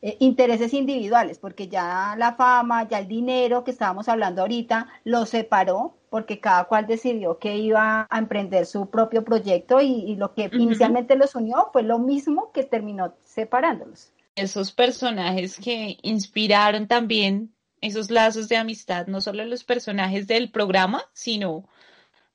eh, 0.03 0.19
intereses 0.21 0.75
individuales, 0.75 1.39
porque 1.39 1.69
ya 1.69 2.15
la 2.19 2.35
fama, 2.35 2.87
ya 2.87 2.99
el 2.99 3.09
dinero 3.09 3.65
que 3.65 3.71
estábamos 3.71 4.11
hablando 4.11 4.43
ahorita, 4.43 4.89
los 5.05 5.31
separó, 5.31 5.97
porque 6.11 6.39
cada 6.39 6.65
cual 6.65 6.87
decidió 6.87 7.39
que 7.39 7.57
iba 7.57 8.07
a 8.11 8.19
emprender 8.19 8.67
su 8.67 8.91
propio 8.91 9.25
proyecto 9.25 9.81
y, 9.81 10.17
lo 10.17 10.35
que 10.35 10.51
inicialmente 10.53 11.17
los 11.17 11.35
unió 11.35 11.71
fue 11.73 11.83
lo 11.83 11.99
mismo 11.99 12.53
que 12.53 12.65
terminó 12.65 13.15
separándolos. 13.25 14.13
Esos 14.37 14.71
personajes 14.71 15.59
que 15.59 15.97
inspiraron 16.03 16.89
también 16.89 17.54
esos 17.85 18.11
lazos 18.11 18.49
de 18.49 18.57
amistad, 18.57 19.07
no 19.07 19.21
solo 19.21 19.45
los 19.45 19.65
personajes 19.65 20.27
del 20.27 20.51
programa, 20.51 21.03
sino 21.13 21.69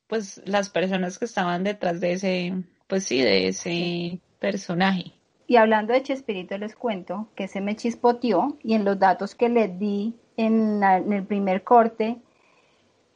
pues 0.08 0.42
las 0.46 0.70
personas 0.70 1.20
que 1.20 1.26
estaban 1.26 1.64
detrás 1.64 2.00
de 2.00 2.14
ese, 2.14 2.54
pues 2.88 3.06
sí, 3.06 3.22
de 3.22 3.48
ese 3.48 4.20
personaje. 4.40 5.14
Y 5.48 5.58
hablando 5.58 5.94
de 5.94 6.04
Chespirito, 6.04 6.58
les 6.58 6.76
cuento 6.76 7.30
que 7.36 7.48
se 7.48 7.62
me 7.62 7.76
chispoteó 7.76 8.58
y 8.64 8.76
en 8.76 8.86
los 8.86 9.00
datos 9.00 9.34
que 9.34 9.50
les 9.50 9.80
di 9.80 10.16
en, 10.38 10.84
el 10.84 11.26
primer 11.26 11.64
corte, 11.64 12.18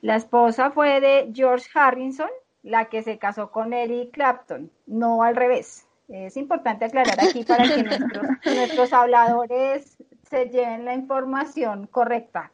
la 0.01 0.15
esposa 0.15 0.71
fue 0.71 0.99
de 0.99 1.31
George 1.33 1.67
Harrison, 1.73 2.29
la 2.63 2.85
que 2.85 3.03
se 3.03 3.17
casó 3.17 3.51
con 3.51 3.73
Eric 3.73 4.11
Clapton, 4.11 4.71
no 4.87 5.23
al 5.23 5.35
revés. 5.35 5.87
Es 6.09 6.35
importante 6.37 6.85
aclarar 6.85 7.19
aquí 7.19 7.43
para 7.43 7.63
que 7.63 7.83
nuestros, 7.83 8.27
nuestros 8.45 8.93
habladores 8.93 9.92
se 10.33 10.49
lleven 10.49 10.83
la 10.83 10.95
información 10.95 11.85
correcta. 11.85 12.51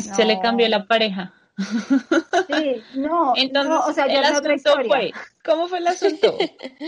Se 0.00 0.24
le 0.24 0.40
cambió 0.40 0.66
la 0.66 0.86
pareja. 0.86 1.34
Sí, 1.58 2.82
no, 2.94 3.34
Entonces, 3.36 3.74
o 3.86 3.92
sea, 3.92 4.06
el 4.06 4.24
asunto 4.24 4.70
fue, 4.86 5.12
¿cómo 5.44 5.68
fue 5.68 5.78
el 5.78 5.88
asunto? 5.88 6.38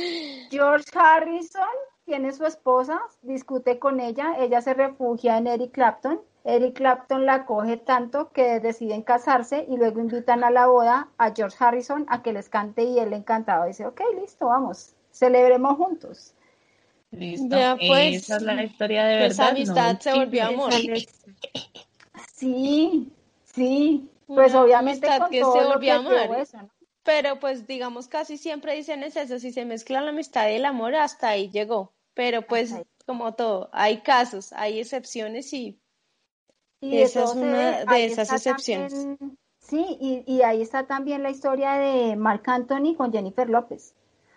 George 0.51 0.87
Harrison 0.95 1.69
tiene 2.07 2.33
su 2.33 2.47
esposa, 2.47 3.03
discute 3.21 3.79
con 3.79 4.01
ella, 4.01 4.35
ella 4.39 4.63
se 4.63 4.73
refugia 4.73 5.37
en 5.37 5.47
Eric 5.47 5.73
Clapton, 5.73 6.23
Eric 6.45 6.77
Clapton 6.77 7.27
la 7.27 7.45
coge 7.45 7.77
tanto 7.77 8.31
que 8.31 8.61
deciden 8.61 9.03
casarse 9.03 9.67
y 9.69 9.77
luego 9.77 10.01
invitan 10.01 10.43
a 10.43 10.51
la 10.51 10.69
boda 10.69 11.09
a 11.19 11.35
George 11.35 11.57
Harrison 11.61 12.07
a 12.09 12.23
que 12.23 12.33
les 12.33 12.49
cante 12.49 12.85
y 12.85 12.99
él 12.99 13.13
encantado 13.13 13.67
dice, 13.67 13.85
ok, 13.87 14.01
listo, 14.19 14.47
vamos, 14.47 14.95
celebremos 15.11 15.77
juntos. 15.77 16.35
Listo. 17.13 17.57
pues, 17.89 18.23
esa 18.23 18.37
es 18.37 18.43
la 18.43 18.63
historia 18.63 19.05
de 19.05 19.15
verdad. 19.17 19.31
Esa 19.31 19.49
amistad 19.49 20.01
se 20.01 20.13
volvió 20.15 20.47
amor. 20.47 20.73
Sí, 22.35 23.13
sí, 23.45 24.09
pues 24.27 24.55
obviamente 24.55 25.07
con 25.19 25.31
que 25.31 25.41
todo 25.41 25.53
se 25.53 25.65
volvió 25.67 25.95
amor. 25.95 26.39
Eso, 26.39 26.63
¿no? 26.63 26.71
Pero 27.03 27.41
pues 27.41 27.67
digamos 27.67 28.09
casi 28.09 28.37
siempre 28.37 28.77
dicen 28.77 29.03
es 29.03 29.17
eso, 29.17 29.39
si 29.39 29.53
se 29.53 29.65
mezcla 29.65 30.01
la 30.01 30.11
amistad 30.11 30.49
y 30.49 30.55
el 30.55 30.65
amor, 30.65 30.95
hasta 30.95 31.31
ahí 31.31 31.51
llegó. 31.51 31.93
Pero 32.15 32.43
pues 32.43 32.75
como 33.07 33.35
todo, 33.35 33.71
hay 33.73 34.03
casos, 34.03 34.53
hay 34.53 34.79
excepciones 34.79 35.53
y, 35.53 35.81
esa 36.81 37.25
es 37.25 37.31
una 37.35 37.85
de 37.85 38.05
esas 38.07 38.33
excepciones. 38.33 39.09
sí, 39.59 39.99
y, 40.01 40.25
y, 40.27 40.43
ahí 40.43 40.63
está 40.63 40.87
también 40.87 41.23
la 41.23 41.31
historia 41.31 41.73
de 41.73 42.17
Marc 42.17 42.49
Anthony 42.49 42.95
con 42.97 43.13
Jennifer 43.13 43.49
López. 43.49 43.95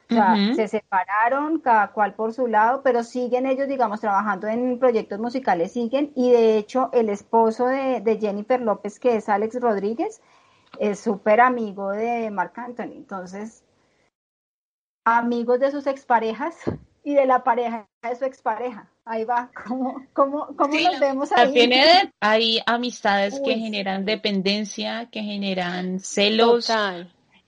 O 0.09 0.13
sea, 0.13 0.35
se 0.55 0.67
separaron, 0.67 1.59
cada 1.59 1.91
cual 1.91 2.13
por 2.13 2.33
su 2.33 2.47
lado, 2.47 2.81
pero 2.83 3.03
siguen 3.03 3.47
ellos, 3.47 3.67
digamos, 3.67 4.01
trabajando 4.01 4.47
en 4.47 4.77
proyectos 4.77 5.19
musicales, 5.19 5.71
siguen, 5.71 6.11
y 6.15 6.31
de 6.31 6.57
hecho 6.57 6.89
el 6.93 7.09
esposo 7.09 7.67
de, 7.67 8.01
de 8.01 8.19
Jennifer 8.19 8.61
López, 8.61 8.99
que 8.99 9.15
es 9.15 9.29
Alex 9.29 9.59
Rodríguez, 9.59 10.21
es 10.79 10.99
súper 10.99 11.39
amigo 11.41 11.91
de 11.91 12.29
Marc 12.31 12.57
Anthony. 12.57 12.93
Entonces, 12.95 13.63
amigos 15.05 15.59
de 15.59 15.71
sus 15.71 15.87
exparejas 15.87 16.57
y 17.03 17.15
de 17.15 17.25
la 17.25 17.43
pareja 17.43 17.87
de 18.01 18.15
su 18.15 18.25
expareja. 18.25 18.89
Ahí 19.05 19.25
va, 19.25 19.51
¿cómo, 19.67 20.01
cómo, 20.13 20.47
cómo 20.55 20.79
nos 20.79 20.99
vemos 20.99 21.31
ahí? 21.33 21.69
hay 22.21 22.61
amistades 22.65 23.41
que 23.43 23.55
generan 23.55 24.05
dependencia, 24.05 25.09
que 25.11 25.21
generan 25.21 25.99
celos, 25.99 26.71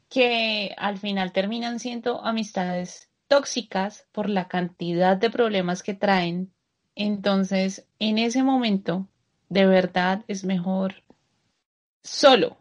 que 0.09 0.73
al 0.77 0.97
final 0.97 1.31
terminan 1.31 1.79
siendo 1.79 2.23
amistades 2.23 3.09
tóxicas 3.27 4.07
por 4.11 4.29
la 4.29 4.47
cantidad 4.47 5.17
de 5.17 5.29
problemas 5.29 5.83
que 5.83 5.93
traen. 5.93 6.53
Entonces, 6.95 7.87
en 7.99 8.17
ese 8.17 8.43
momento, 8.43 9.07
de 9.49 9.65
verdad 9.65 10.23
es 10.27 10.43
mejor 10.43 11.03
solo. 12.03 12.57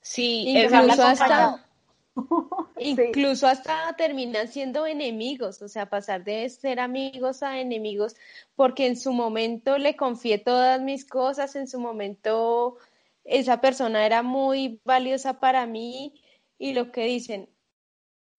Sí, 0.00 0.44
incluso 0.48 1.02
hasta, 1.02 1.66
incluso 2.78 3.46
hasta 3.46 3.94
terminan 3.96 4.48
siendo 4.48 4.86
enemigos, 4.86 5.62
o 5.62 5.68
sea, 5.68 5.88
pasar 5.88 6.22
de 6.24 6.48
ser 6.48 6.80
amigos 6.80 7.42
a 7.42 7.60
enemigos, 7.60 8.14
porque 8.54 8.86
en 8.86 8.96
su 8.96 9.12
momento 9.12 9.78
le 9.78 9.96
confié 9.96 10.38
todas 10.38 10.80
mis 10.80 11.04
cosas, 11.04 11.56
en 11.56 11.66
su 11.66 11.80
momento 11.80 12.76
esa 13.24 13.60
persona 13.60 14.06
era 14.06 14.22
muy 14.22 14.80
valiosa 14.84 15.40
para 15.40 15.66
mí 15.66 16.14
y 16.58 16.74
lo 16.74 16.92
que 16.92 17.04
dicen, 17.04 17.48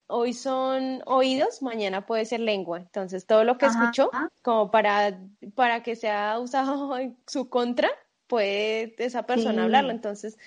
hoy 0.08 0.34
son 0.34 1.02
oídos, 1.06 1.62
mañana 1.62 2.06
puede 2.06 2.26
ser 2.26 2.40
lengua. 2.40 2.80
Entonces, 2.80 3.26
todo 3.26 3.44
lo 3.44 3.58
que 3.58 3.68
escuchó, 3.68 4.10
como 4.42 4.72
para, 4.72 5.20
para 5.56 5.84
que 5.84 5.96
sea 5.96 6.40
usado 6.40 6.98
en 6.98 7.18
su 7.28 7.50
contra, 7.50 7.90
puede 8.28 8.96
esa 8.98 9.24
persona 9.24 9.64
hablarlo. 9.64 9.92
Entonces, 9.92 10.38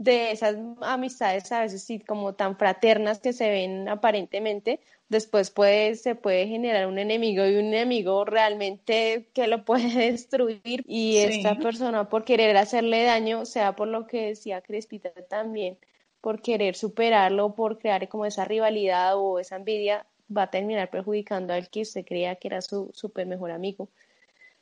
de 0.00 0.30
esas 0.30 0.56
amistades 0.80 1.52
a 1.52 1.60
veces 1.60 1.82
sí 1.84 2.00
como 2.00 2.34
tan 2.34 2.56
fraternas 2.56 3.20
que 3.20 3.34
se 3.34 3.50
ven 3.50 3.86
aparentemente, 3.86 4.80
después 5.10 5.50
puede, 5.50 5.94
se 5.94 6.14
puede 6.14 6.46
generar 6.46 6.86
un 6.86 6.98
enemigo 6.98 7.44
y 7.44 7.56
un 7.56 7.66
enemigo 7.66 8.24
realmente 8.24 9.28
que 9.34 9.46
lo 9.46 9.62
puede 9.66 10.10
destruir 10.10 10.84
y 10.86 11.18
esta 11.18 11.56
persona 11.56 12.08
por 12.08 12.24
querer 12.24 12.56
hacerle 12.56 13.04
daño, 13.04 13.44
sea 13.44 13.76
por 13.76 13.88
lo 13.88 14.06
que 14.06 14.28
decía 14.28 14.62
Crespita 14.62 15.10
también, 15.28 15.76
por 16.20 16.42
querer 16.42 16.76
superarlo, 16.76 17.54
por 17.54 17.78
crear 17.78 18.08
como 18.08 18.26
esa 18.26 18.44
rivalidad 18.44 19.16
o 19.16 19.38
esa 19.38 19.56
envidia, 19.56 20.06
va 20.34 20.42
a 20.44 20.50
terminar 20.50 20.90
perjudicando 20.90 21.52
al 21.52 21.68
que 21.70 21.82
usted 21.82 22.04
creía 22.04 22.36
que 22.36 22.48
era 22.48 22.60
su 22.60 22.90
súper 22.92 23.26
mejor 23.26 23.50
amigo. 23.50 23.88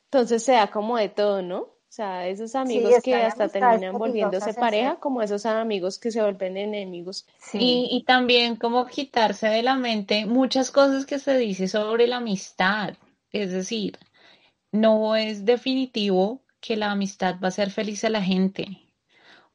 Entonces 0.05 0.43
se 0.43 0.53
da 0.53 0.71
como 0.71 0.97
de 0.97 1.09
todo, 1.09 1.41
¿no? 1.41 1.59
O 1.89 1.91
sea, 1.91 2.27
esos 2.27 2.53
amigos 2.53 3.01
que 3.03 3.15
hasta 3.15 3.49
terminan 3.49 3.97
volviéndose 3.97 4.53
pareja, 4.53 4.97
como 4.97 5.23
esos 5.23 5.47
amigos 5.47 5.97
que 5.97 6.11
se 6.11 6.21
vuelven 6.21 6.55
enemigos. 6.55 7.25
Y, 7.51 7.87
y 7.91 8.03
también 8.03 8.57
como 8.57 8.85
quitarse 8.85 9.47
de 9.47 9.63
la 9.63 9.75
mente 9.75 10.27
muchas 10.27 10.69
cosas 10.69 11.07
que 11.07 11.17
se 11.17 11.35
dice 11.37 11.67
sobre 11.67 12.05
la 12.05 12.17
amistad. 12.17 12.93
Es 13.31 13.51
decir, 13.51 13.97
no 14.71 15.15
es 15.15 15.45
definitivo 15.45 16.41
que 16.59 16.77
la 16.77 16.91
amistad 16.91 17.35
va 17.41 17.47
a 17.47 17.49
hacer 17.49 17.71
feliz 17.71 18.03
a 18.03 18.09
la 18.09 18.21
gente 18.21 18.67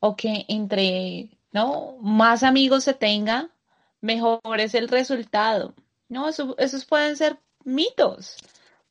o 0.00 0.16
que 0.16 0.44
entre 0.48 1.30
no 1.54 1.96
más 2.02 2.42
amigos 2.42 2.84
se 2.84 2.92
tenga, 2.92 3.48
mejor 4.02 4.60
es 4.60 4.74
el 4.74 4.88
resultado. 4.88 5.74
No, 6.08 6.28
esos 6.28 6.84
pueden 6.84 7.16
ser 7.16 7.38
mitos, 7.64 8.36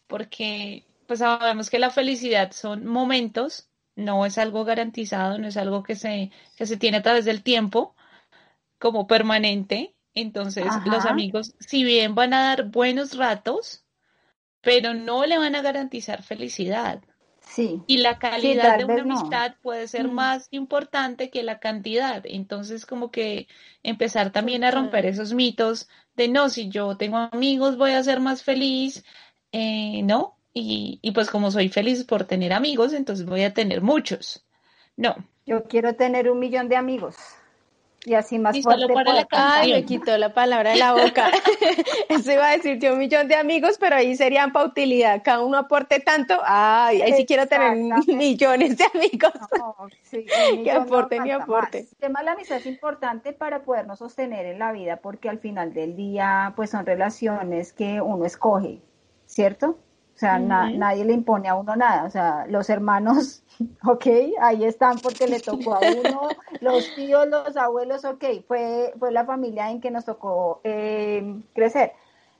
porque 0.07 0.85
pues 1.05 1.19
sabemos 1.19 1.69
que 1.69 1.77
la 1.77 1.91
felicidad 1.91 2.51
son 2.53 2.85
momentos, 2.85 3.69
no 3.95 4.25
es 4.25 4.37
algo 4.37 4.63
garantizado, 4.63 5.37
no 5.37 5.47
es 5.47 5.57
algo 5.57 5.83
que 5.83 5.95
se, 5.95 6.31
que 6.55 6.65
se 6.65 6.77
tiene 6.77 6.97
a 6.97 7.03
través 7.03 7.25
del 7.25 7.43
tiempo 7.43 7.95
como 8.79 9.07
permanente. 9.07 9.93
Entonces, 10.15 10.65
los 10.85 11.05
amigos, 11.05 11.55
si 11.59 11.83
bien 11.83 12.15
van 12.15 12.33
a 12.33 12.43
dar 12.43 12.69
buenos 12.69 13.17
ratos, 13.17 13.83
pero 14.61 14.93
no 14.93 15.25
le 15.25 15.37
van 15.37 15.55
a 15.55 15.61
garantizar 15.61 16.23
felicidad. 16.23 17.01
Sí. 17.53 17.83
Y 17.85 17.97
la 17.97 18.17
calidad 18.17 18.79
de 18.79 18.85
una 18.85 19.03
amistad 19.03 19.53
puede 19.61 19.87
ser 19.87 20.07
mm. 20.07 20.13
más 20.13 20.47
importante 20.49 21.29
que 21.29 21.43
la 21.43 21.59
cantidad. 21.59 22.23
Entonces, 22.25 22.87
como 22.87 23.11
que 23.11 23.47
empezar 23.83 24.31
también 24.31 24.63
a 24.63 24.71
romper 24.71 25.05
esos 25.05 25.33
mitos 25.33 25.87
de 26.15 26.29
no, 26.29 26.49
si 26.49 26.69
yo 26.69 26.97
tengo 26.97 27.17
amigos 27.17 27.77
voy 27.77 27.91
a 27.91 28.01
ser 28.01 28.21
más 28.21 28.43
feliz. 28.43 29.05
Eh, 29.51 30.01
no, 30.01 30.35
y, 30.51 30.97
y 31.03 31.11
pues 31.11 31.29
como 31.29 31.51
soy 31.51 31.69
feliz 31.69 32.03
por 32.05 32.23
tener 32.23 32.53
amigos, 32.53 32.91
entonces 32.91 33.27
voy 33.27 33.43
a 33.43 33.53
tener 33.53 33.81
muchos. 33.81 34.43
No. 34.97 35.15
Yo 35.45 35.65
quiero 35.65 35.95
tener 35.95 36.31
un 36.31 36.39
millón 36.39 36.69
de 36.69 36.75
amigos. 36.75 37.15
Y 38.05 38.15
así 38.15 38.37
más 38.37 38.59
fuerte. 38.61 38.93
Ay, 39.31 39.71
me 39.71 39.85
quitó 39.85 40.17
la 40.17 40.33
palabra 40.33 40.71
de 40.71 40.77
la 40.77 40.93
boca. 40.93 41.31
Eso 42.09 42.31
iba 42.31 42.49
a 42.49 42.51
decir 42.51 42.79
yo 42.79 42.93
un 42.93 42.99
millón 42.99 43.27
de 43.27 43.35
amigos, 43.35 43.77
pero 43.79 43.95
ahí 43.95 44.15
serían 44.15 44.51
para 44.51 44.65
utilidad. 44.65 45.21
Cada 45.23 45.41
uno 45.41 45.57
aporte 45.57 45.99
tanto. 45.99 46.37
Ay, 46.43 47.01
ahí 47.01 47.13
sí 47.13 47.25
quiero 47.25 47.47
tener 47.47 47.77
millones 48.07 48.77
de 48.77 48.85
amigos. 48.93 49.31
que 50.63 50.71
aporten 50.71 51.25
y 51.25 51.31
aporten. 51.31 51.87
El 51.91 51.97
tema 51.97 52.19
de 52.19 52.25
la 52.25 52.31
amistad 52.33 52.57
es 52.57 52.65
importante 52.65 53.31
para 53.31 53.63
podernos 53.63 53.99
sostener 53.99 54.45
en 54.47 54.59
la 54.59 54.73
vida, 54.73 54.97
porque 54.97 55.29
al 55.29 55.39
final 55.39 55.73
del 55.73 55.95
día, 55.95 56.53
pues 56.55 56.71
son 56.71 56.85
relaciones 56.85 57.71
que 57.71 58.01
uno 58.01 58.25
escoge, 58.25 58.81
¿cierto? 59.25 59.77
O 60.15 60.17
sea, 60.17 60.37
nadie 60.39 61.05
le 61.05 61.13
impone 61.13 61.49
a 61.49 61.55
uno 61.55 61.75
nada. 61.75 62.05
O 62.05 62.09
sea, 62.09 62.45
los 62.47 62.69
hermanos, 62.69 63.43
ok, 63.85 64.05
ahí 64.39 64.63
están 64.63 64.99
porque 64.99 65.27
le 65.27 65.39
tocó 65.39 65.75
a 65.75 65.79
uno. 65.79 66.29
los 66.61 66.93
tíos, 66.95 67.27
los 67.27 67.57
abuelos, 67.57 68.05
ok, 68.05 68.23
fue, 68.47 68.93
fue 68.99 69.11
la 69.11 69.25
familia 69.25 69.71
en 69.71 69.81
que 69.81 69.91
nos 69.91 70.05
tocó 70.05 70.61
eh, 70.63 71.41
crecer. 71.53 71.93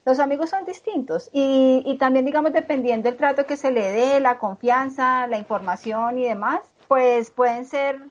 Los 0.05 0.19
amigos 0.19 0.49
son 0.49 0.65
distintos 0.65 1.29
y, 1.31 1.81
y 1.85 1.97
también, 1.97 2.25
digamos, 2.25 2.51
dependiendo 2.51 3.09
del 3.09 3.17
trato 3.17 3.45
que 3.45 3.55
se 3.55 3.71
le 3.71 3.91
dé, 3.91 4.19
la 4.19 4.37
confianza, 4.37 5.27
la 5.27 5.37
información 5.37 6.19
y 6.19 6.25
demás, 6.25 6.59
pues 6.89 7.31
pueden 7.31 7.65
ser 7.65 8.01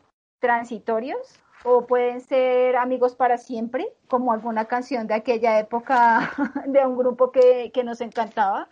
transitorios 0.40 1.38
o 1.64 1.86
pueden 1.86 2.20
ser 2.20 2.76
amigos 2.76 3.14
para 3.14 3.38
siempre, 3.38 3.86
como 4.08 4.32
alguna 4.32 4.64
canción 4.64 5.06
de 5.06 5.14
aquella 5.14 5.58
época 5.58 6.32
de 6.66 6.84
un 6.84 6.96
grupo 6.96 7.30
que, 7.30 7.70
que 7.72 7.84
nos 7.84 8.00
encantaba. 8.00 8.68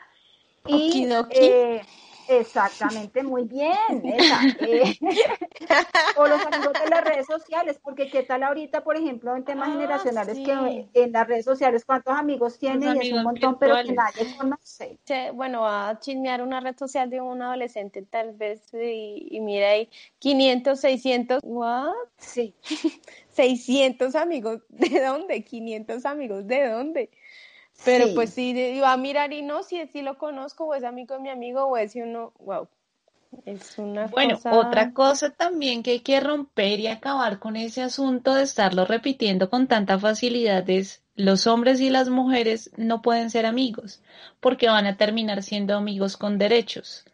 Y, 0.66 1.06
eh, 1.30 1.82
Exactamente, 2.30 3.24
muy 3.24 3.44
bien. 3.44 4.02
Esa, 4.04 4.40
eh. 4.60 4.96
o 6.16 6.28
los 6.28 6.40
amigos 6.46 6.72
de 6.80 6.88
las 6.88 7.04
redes 7.04 7.26
sociales, 7.26 7.80
porque 7.82 8.08
qué 8.08 8.22
tal 8.22 8.44
ahorita, 8.44 8.84
por 8.84 8.96
ejemplo, 8.96 9.34
en 9.34 9.44
temas 9.44 9.68
ah, 9.68 9.72
generacionales, 9.72 10.38
que 10.38 10.88
en 10.94 11.12
las 11.12 11.26
redes 11.26 11.44
sociales, 11.44 11.84
¿cuántos 11.84 12.16
amigos 12.16 12.58
tienen? 12.58 13.00
Es 13.00 13.12
un 13.12 13.24
montón, 13.24 13.58
pero 13.58 13.76
que 13.84 13.92
nadie 13.92 14.36
conoce. 14.36 14.98
Bueno, 15.34 15.66
a 15.66 15.98
chismear 15.98 16.42
una 16.42 16.60
red 16.60 16.76
social 16.76 17.10
de 17.10 17.20
un 17.20 17.42
adolescente 17.42 18.02
tal 18.02 18.32
vez 18.32 18.62
y, 18.72 19.38
mira 19.40 19.70
ahí, 19.70 19.88
500, 20.20 20.78
600, 20.78 21.40
¿what? 21.42 21.92
Sí. 22.16 22.54
600 23.30 24.14
amigos, 24.14 24.62
¿de 24.68 25.00
dónde? 25.00 25.42
500 25.44 26.04
amigos, 26.04 26.46
¿de 26.46 26.68
dónde? 26.68 27.10
Pero 27.84 28.14
pues 28.14 28.30
sí, 28.30 28.50
iba 28.50 28.92
a 28.92 28.96
mirar 28.96 29.32
y 29.32 29.42
no, 29.42 29.62
si, 29.62 29.86
si 29.88 30.02
lo 30.02 30.18
conozco 30.18 30.64
o 30.64 30.74
es 30.74 30.84
amigo 30.84 31.14
de 31.14 31.20
mi 31.20 31.30
amigo 31.30 31.64
o 31.64 31.76
es 31.76 31.94
uno, 31.96 32.32
wow. 32.38 32.68
Es 33.46 33.78
una 33.78 34.06
bueno, 34.08 34.38
otra 34.50 34.92
cosa 34.92 35.30
también 35.30 35.84
que 35.84 35.92
hay 35.92 36.00
que 36.00 36.18
romper 36.18 36.80
y 36.80 36.88
acabar 36.88 37.38
con 37.38 37.54
ese 37.54 37.80
asunto 37.80 38.34
de 38.34 38.42
estarlo 38.42 38.84
repitiendo 38.84 39.48
con 39.48 39.68
tanta 39.68 40.00
facilidad 40.00 40.68
es 40.68 41.02
los 41.14 41.46
hombres 41.46 41.80
y 41.80 41.90
las 41.90 42.08
mujeres 42.08 42.72
no 42.76 43.02
pueden 43.02 43.30
ser 43.30 43.46
amigos 43.46 44.02
porque 44.40 44.68
van 44.68 44.86
a 44.86 44.96
terminar 44.96 45.44
siendo 45.44 45.76
amigos 45.76 46.16
con 46.16 46.38
derechos. 46.38 47.04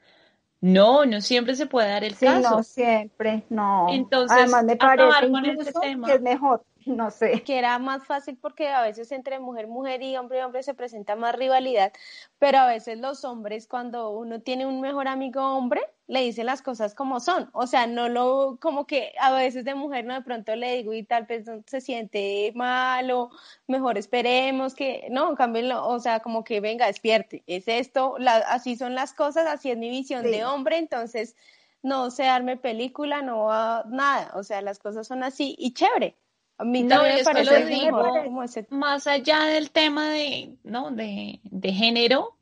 No, 0.62 1.04
no 1.04 1.20
siempre 1.20 1.54
se 1.54 1.66
puede 1.66 1.90
dar 1.90 2.02
el 2.02 2.14
sí, 2.14 2.24
caso. 2.24 2.56
No, 2.56 2.62
siempre, 2.62 3.42
no. 3.50 3.88
Entonces, 3.90 4.38
Además, 4.38 4.64
me 4.64 4.76
parece 4.76 5.30
con 5.30 5.44
este 5.44 5.72
tema. 5.80 6.08
que 6.08 6.14
es 6.14 6.22
mejor 6.22 6.64
no 6.96 7.10
sé. 7.10 7.42
Que 7.42 7.58
era 7.58 7.78
más 7.78 8.06
fácil 8.06 8.38
porque 8.40 8.68
a 8.68 8.82
veces 8.82 9.10
entre 9.12 9.40
mujer, 9.40 9.66
mujer 9.66 10.02
y 10.02 10.16
hombre, 10.16 10.44
hombre 10.44 10.62
se 10.62 10.74
presenta 10.74 11.16
más 11.16 11.34
rivalidad, 11.34 11.92
pero 12.38 12.58
a 12.58 12.66
veces 12.66 12.98
los 12.98 13.24
hombres 13.24 13.66
cuando 13.66 14.10
uno 14.10 14.40
tiene 14.40 14.66
un 14.66 14.80
mejor 14.80 15.08
amigo 15.08 15.42
hombre, 15.42 15.82
le 16.06 16.20
dice 16.20 16.44
las 16.44 16.62
cosas 16.62 16.94
como 16.94 17.18
son, 17.18 17.50
o 17.52 17.66
sea, 17.66 17.88
no 17.88 18.08
lo, 18.08 18.58
como 18.60 18.86
que 18.86 19.12
a 19.20 19.32
veces 19.32 19.64
de 19.64 19.74
mujer 19.74 20.04
no 20.04 20.14
de 20.14 20.22
pronto 20.22 20.54
le 20.54 20.76
digo 20.76 20.92
y 20.92 21.02
tal 21.02 21.24
vez 21.24 21.46
se 21.66 21.80
siente 21.80 22.52
mal 22.54 23.10
o 23.10 23.30
mejor 23.66 23.98
esperemos 23.98 24.74
que, 24.74 25.08
no, 25.10 25.34
cambio, 25.34 25.84
o 25.84 25.98
sea, 25.98 26.20
como 26.20 26.44
que 26.44 26.60
venga, 26.60 26.86
despierte, 26.86 27.42
es 27.48 27.66
esto, 27.66 28.16
así 28.46 28.76
son 28.76 28.94
las 28.94 29.14
cosas, 29.14 29.48
así 29.48 29.70
es 29.70 29.78
mi 29.78 29.90
visión 29.90 30.22
de 30.22 30.44
hombre, 30.44 30.78
entonces 30.78 31.34
no 31.82 32.10
se 32.12 32.28
arme 32.28 32.56
película, 32.56 33.22
no 33.22 33.48
nada, 33.86 34.30
o 34.34 34.44
sea, 34.44 34.62
las 34.62 34.78
cosas 34.78 35.08
son 35.08 35.24
así 35.24 35.56
y 35.58 35.72
chévere, 35.72 36.16
a 36.58 36.64
mí 36.64 36.82
no, 36.82 37.02
me 37.02 37.22
parece 37.22 38.66
más 38.70 39.06
allá 39.06 39.44
del 39.44 39.70
tema 39.70 40.10
de, 40.10 40.56
¿no? 40.64 40.90
de, 40.90 41.40
de 41.44 41.72
género, 41.72 42.36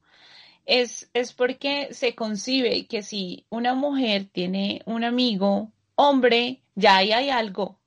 es, 0.67 1.11
es 1.15 1.33
porque 1.33 1.89
se 1.93 2.15
concibe 2.15 2.87
que 2.87 3.03
si 3.03 3.47
una 3.51 3.75
mujer 3.75 4.27
tiene 4.31 4.83
un 4.87 5.05
amigo 5.05 5.73
hombre, 5.97 6.63
ya 6.75 6.97
ahí 6.97 7.13
hay 7.13 7.31
algo. 7.31 7.81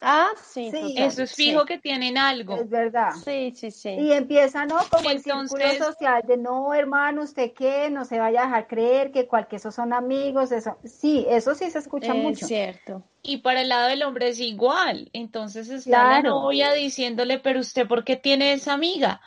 Ah, 0.00 0.28
sí, 0.40 0.70
eso 0.96 1.22
es 1.24 1.34
fijo 1.34 1.64
que 1.64 1.78
tienen 1.78 2.16
algo. 2.16 2.56
Es 2.56 2.70
verdad. 2.70 3.10
Sí, 3.24 3.52
sí, 3.56 3.70
sí. 3.70 3.90
Y 3.90 4.12
empieza, 4.12 4.64
¿no? 4.64 4.76
Como 4.90 5.10
el 5.10 5.20
círculo 5.20 5.64
social 5.76 6.22
de 6.26 6.36
no, 6.36 6.72
hermano, 6.72 7.22
usted 7.22 7.52
qué, 7.52 7.90
no 7.90 8.04
se 8.04 8.18
vaya 8.18 8.42
a 8.42 8.46
dejar 8.46 8.68
creer 8.68 9.10
que 9.10 9.26
cualquier 9.26 9.58
esos 9.58 9.74
son 9.74 9.92
amigos, 9.92 10.52
eso. 10.52 10.76
Sí, 10.84 11.26
eso 11.28 11.54
sí 11.54 11.70
se 11.70 11.80
escucha 11.80 12.14
mucho. 12.14 12.44
Es 12.44 12.48
cierto. 12.48 13.02
Y 13.22 13.38
para 13.38 13.62
el 13.62 13.70
lado 13.70 13.88
del 13.88 14.04
hombre 14.04 14.28
es 14.28 14.38
igual. 14.38 15.10
Entonces 15.12 15.68
está 15.68 16.04
la 16.04 16.22
novia 16.22 16.72
diciéndole, 16.72 17.40
pero 17.40 17.58
usted, 17.58 17.88
¿por 17.88 18.04
qué 18.04 18.16
tiene 18.16 18.52
esa 18.52 18.74
amiga? 18.74 19.20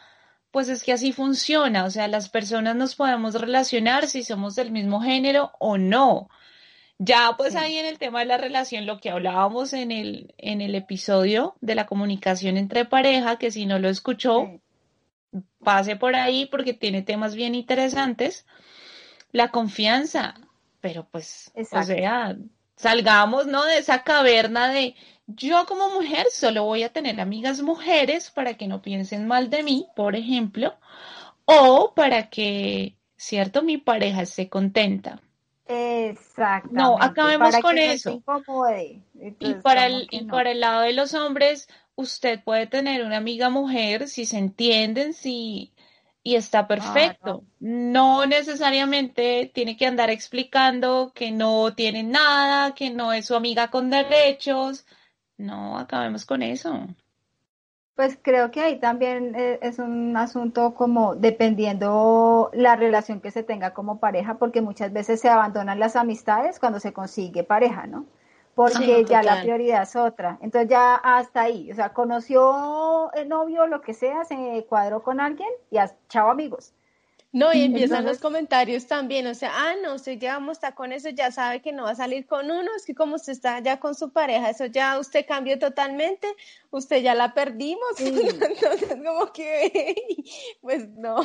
Pues 0.52 0.70
es 0.70 0.84
que 0.84 0.94
así 0.94 1.12
funciona. 1.12 1.84
O 1.84 1.90
sea, 1.90 2.08
las 2.08 2.30
personas 2.30 2.78
nos 2.78 2.96
podemos 2.96 3.36
relacionar 3.36 4.08
si 4.08 4.24
somos 4.24 4.56
del 4.56 4.72
mismo 4.72 5.02
género 5.02 5.52
o 5.60 5.78
no. 5.78 6.30
Ya 7.04 7.34
pues 7.36 7.56
ahí 7.56 7.78
en 7.78 7.88
el 7.88 7.98
tema 7.98 8.20
de 8.20 8.28
la 8.28 8.38
relación, 8.38 8.86
lo 8.86 9.00
que 9.00 9.10
hablábamos 9.10 9.74
en 9.74 9.92
el, 9.92 10.36
en 10.38 10.62
el 10.62 10.76
episodio 10.76 11.56
de 11.60 11.74
la 11.74 11.88
comunicación 11.88 12.58
entre 12.58 12.86
pareja, 12.86 13.40
que 13.40 13.50
si 13.50 13.66
no 13.66 13.80
lo 13.80 13.90
escuchó, 13.90 14.62
pase 15.64 15.96
por 15.96 16.16
ahí 16.16 16.46
porque 16.46 16.76
tiene 16.76 17.02
temas 17.02 17.34
bien 17.34 17.56
interesantes. 17.56 18.46
La 19.32 19.50
confianza, 19.50 20.36
pero 20.80 21.08
pues, 21.10 21.52
o 21.56 21.82
sea, 21.82 22.38
salgamos, 22.76 23.48
¿no? 23.48 23.66
De 23.66 23.80
esa 23.80 24.04
caverna 24.04 24.72
de 24.72 24.94
yo 25.26 25.66
como 25.66 25.90
mujer 25.90 26.28
solo 26.30 26.66
voy 26.66 26.84
a 26.84 26.94
tener 26.94 27.20
amigas 27.20 27.64
mujeres 27.64 28.30
para 28.30 28.54
que 28.54 28.68
no 28.68 28.84
piensen 28.84 29.26
mal 29.26 29.50
de 29.50 29.64
mí, 29.64 29.88
por 29.96 30.16
ejemplo, 30.16 30.76
o 31.46 31.94
para 31.96 32.30
que, 32.30 32.96
cierto, 33.18 33.64
mi 33.64 33.80
pareja 33.80 34.22
esté 34.22 34.50
contenta. 34.50 35.20
Exactamente. 35.72 36.82
No, 36.82 36.98
acabemos 37.00 37.56
con 37.60 37.78
eso. 37.78 38.22
y 39.40 39.54
para 39.56 39.86
el, 39.86 40.08
y 40.12 40.26
para 40.26 40.52
el 40.52 40.60
lado 40.60 40.82
de 40.82 40.94
los 40.94 41.14
hombres, 41.14 41.70
usted 41.96 42.44
puede 42.44 42.68
tener 42.68 43.06
una 43.06 43.18
amiga 43.18 43.50
mujer 43.50 44.10
si 44.10 44.26
se 44.26 44.38
entienden, 44.38 45.14
si 45.14 45.74
y 46.24 46.36
está 46.36 46.68
perfecto. 46.68 47.46
no. 47.60 48.26
necesariamente 48.26 49.50
tiene 49.54 49.78
que 49.78 49.88
andar 49.88 50.10
explicando 50.10 51.14
que 51.16 51.32
no 51.32 51.74
tiene 51.74 52.04
nada, 52.04 52.76
que 52.76 52.90
no 52.90 53.14
es 53.14 53.28
su 53.28 53.36
amiga 53.36 53.70
con 53.70 53.90
derechos. 53.90 54.86
No, 55.38 55.80
acabemos 55.80 56.26
con 56.26 56.44
eso. 56.44 56.86
Pues 58.02 58.18
creo 58.20 58.50
que 58.50 58.62
ahí 58.62 58.80
también 58.80 59.36
eh, 59.36 59.60
es 59.62 59.78
un 59.78 60.18
asunto 60.18 60.74
como 60.74 61.14
dependiendo 61.14 62.50
la 62.52 62.76
relación 62.76 63.22
que 63.22 63.30
se 63.30 63.44
tenga 63.44 63.76
como 63.76 64.00
pareja, 64.00 64.40
porque 64.40 64.60
muchas 64.60 64.92
veces 64.92 65.22
se 65.22 65.30
abandonan 65.30 65.80
las 65.80 65.96
amistades 65.96 66.60
cuando 66.60 66.80
se 66.80 66.94
consigue 66.94 67.44
pareja, 67.44 67.86
¿no? 67.86 68.08
Porque 68.56 69.06
ya 69.06 69.22
la 69.22 69.44
prioridad 69.44 69.84
es 69.84 69.96
otra. 69.96 70.40
Entonces 70.42 70.68
ya 70.68 70.96
hasta 70.96 71.42
ahí, 71.42 71.72
o 71.72 71.76
sea, 71.76 71.94
conoció 71.94 73.14
el 73.14 73.30
novio, 73.30 73.68
lo 73.68 73.82
que 73.82 73.94
sea, 73.94 74.26
se 74.26 74.66
cuadró 74.68 75.04
con 75.04 75.20
alguien 75.20 75.50
y 75.70 75.78
chao 76.10 76.32
amigos. 76.32 76.74
No, 77.34 77.54
y 77.54 77.62
empiezan 77.62 78.06
los 78.06 78.20
comentarios 78.20 78.88
también, 78.88 79.26
o 79.26 79.34
sea, 79.34 79.52
ah, 79.54 79.74
no, 79.82 79.96
usted 79.96 80.20
ya 80.20 80.42
está 80.52 80.74
con 80.74 80.92
eso, 80.92 81.10
ya 81.10 81.32
sabe 81.32 81.62
que 81.62 81.72
no 81.72 81.84
va 81.84 81.92
a 81.92 81.96
salir 81.96 82.26
con 82.26 82.52
uno, 82.52 82.70
es 82.76 82.86
que 82.86 82.94
como 82.94 83.16
usted 83.16 83.32
está 83.32 83.58
ya 83.62 83.80
con 83.80 83.96
su 83.96 84.12
pareja, 84.12 84.50
eso 84.50 84.66
ya 84.66 85.00
usted 85.00 85.26
cambió 85.26 85.58
totalmente, 85.58 86.28
usted 86.72 87.02
ya 87.02 87.16
la 87.16 87.34
perdimos, 87.34 87.82
entonces 88.00 88.98
como 89.06 89.32
que, 89.32 89.96
pues 90.62 90.90
no, 90.90 91.22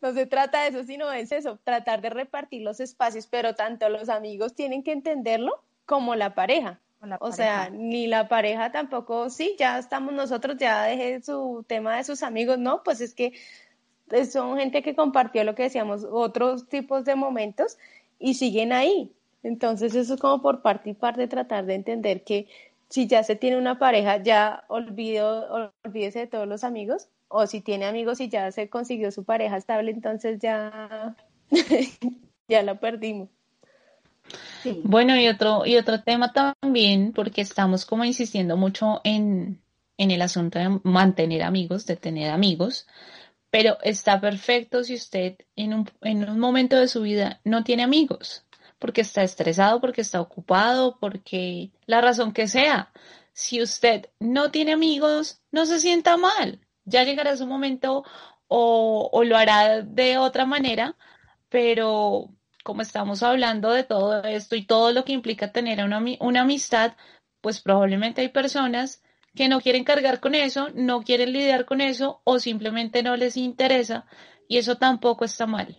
no 0.00 0.12
se 0.14 0.26
trata 0.26 0.62
de 0.62 0.68
eso, 0.68 0.84
sino 0.84 1.10
es 1.10 1.32
eso, 1.32 1.58
tratar 1.64 2.00
de 2.00 2.10
repartir 2.10 2.62
los 2.62 2.78
espacios, 2.78 3.26
pero 3.26 3.56
tanto 3.56 3.88
los 3.88 4.08
amigos 4.08 4.54
tienen 4.54 4.84
que 4.84 4.92
entenderlo 4.92 5.64
como 5.84 6.14
la 6.14 6.36
pareja. 6.36 6.80
o 7.18 7.32
sea, 7.32 7.70
ni 7.70 8.06
la 8.06 8.28
pareja 8.28 8.70
tampoco, 8.70 9.30
sí, 9.30 9.56
ya 9.58 9.80
estamos 9.80 10.14
nosotros, 10.14 10.56
ya 10.58 10.84
dejé 10.84 11.20
su 11.22 11.64
tema 11.66 11.96
de 11.96 12.04
sus 12.04 12.22
amigos, 12.22 12.58
no, 12.58 12.84
pues 12.84 13.00
es 13.00 13.14
que 13.14 13.32
son 14.30 14.58
gente 14.58 14.82
que 14.82 14.94
compartió 14.94 15.44
lo 15.44 15.54
que 15.54 15.64
decíamos, 15.64 16.06
otros 16.10 16.68
tipos 16.68 17.04
de 17.04 17.14
momentos 17.14 17.78
y 18.18 18.34
siguen 18.34 18.72
ahí. 18.72 19.12
Entonces 19.42 19.94
eso 19.94 20.14
es 20.14 20.20
como 20.20 20.40
por 20.42 20.62
parte 20.62 20.90
y 20.90 20.94
parte 20.94 21.28
tratar 21.28 21.66
de 21.66 21.74
entender 21.74 22.24
que 22.24 22.48
si 22.88 23.06
ya 23.06 23.22
se 23.22 23.36
tiene 23.36 23.58
una 23.58 23.78
pareja, 23.78 24.22
ya 24.22 24.64
olvido, 24.68 25.70
olvídese 25.84 26.20
de 26.20 26.26
todos 26.26 26.46
los 26.46 26.64
amigos, 26.64 27.08
o 27.28 27.46
si 27.46 27.60
tiene 27.60 27.86
amigos 27.86 28.20
y 28.20 28.28
ya 28.28 28.52
se 28.52 28.68
consiguió 28.68 29.10
su 29.10 29.24
pareja 29.24 29.56
estable, 29.56 29.90
entonces 29.90 30.38
ya, 30.40 31.16
ya 32.48 32.62
la 32.62 32.78
perdimos. 32.78 33.28
Bueno, 34.84 35.18
y 35.18 35.28
otro, 35.28 35.66
y 35.66 35.76
otro 35.76 36.02
tema 36.02 36.32
también, 36.32 37.12
porque 37.12 37.40
estamos 37.40 37.84
como 37.84 38.04
insistiendo 38.04 38.56
mucho 38.56 39.00
en, 39.04 39.60
en 39.98 40.10
el 40.10 40.22
asunto 40.22 40.58
de 40.58 40.80
mantener 40.84 41.42
amigos, 41.42 41.86
de 41.86 41.96
tener 41.96 42.30
amigos, 42.30 42.86
pero 43.54 43.78
está 43.82 44.20
perfecto 44.20 44.82
si 44.82 44.96
usted 44.96 45.36
en 45.54 45.74
un, 45.74 45.88
en 46.00 46.28
un 46.28 46.40
momento 46.40 46.76
de 46.76 46.88
su 46.88 47.02
vida 47.02 47.40
no 47.44 47.62
tiene 47.62 47.84
amigos, 47.84 48.44
porque 48.80 49.02
está 49.02 49.22
estresado, 49.22 49.80
porque 49.80 50.00
está 50.00 50.20
ocupado, 50.20 50.98
porque 50.98 51.70
la 51.86 52.00
razón 52.00 52.32
que 52.32 52.48
sea. 52.48 52.92
Si 53.32 53.62
usted 53.62 54.10
no 54.18 54.50
tiene 54.50 54.72
amigos, 54.72 55.40
no 55.52 55.66
se 55.66 55.78
sienta 55.78 56.16
mal. 56.16 56.66
Ya 56.84 57.04
llegará 57.04 57.36
su 57.36 57.46
momento 57.46 58.02
o, 58.48 59.22
lo 59.24 59.36
hará 59.36 59.82
de 59.82 60.18
otra 60.18 60.46
manera, 60.46 60.96
pero 61.48 62.30
como 62.64 62.82
estamos 62.82 63.22
hablando 63.22 63.70
de 63.70 63.84
todo 63.84 64.24
esto 64.24 64.56
y 64.56 64.66
todo 64.66 64.90
lo 64.90 65.04
que 65.04 65.12
implica 65.12 65.52
tener 65.52 65.84
una, 65.84 66.02
una 66.18 66.40
amistad, 66.40 66.94
pues 67.40 67.60
probablemente 67.60 68.20
hay 68.20 68.30
personas 68.30 69.03
que 69.34 69.48
no 69.48 69.60
quieren 69.60 69.84
cargar 69.84 70.20
con 70.20 70.34
eso, 70.34 70.68
no 70.74 71.02
quieren 71.02 71.32
lidiar 71.32 71.64
con 71.64 71.80
eso 71.80 72.20
o 72.24 72.38
simplemente 72.38 73.02
no 73.02 73.16
les 73.16 73.36
interesa 73.36 74.06
y 74.48 74.58
eso 74.58 74.76
tampoco 74.76 75.24
está 75.24 75.46
mal. 75.46 75.76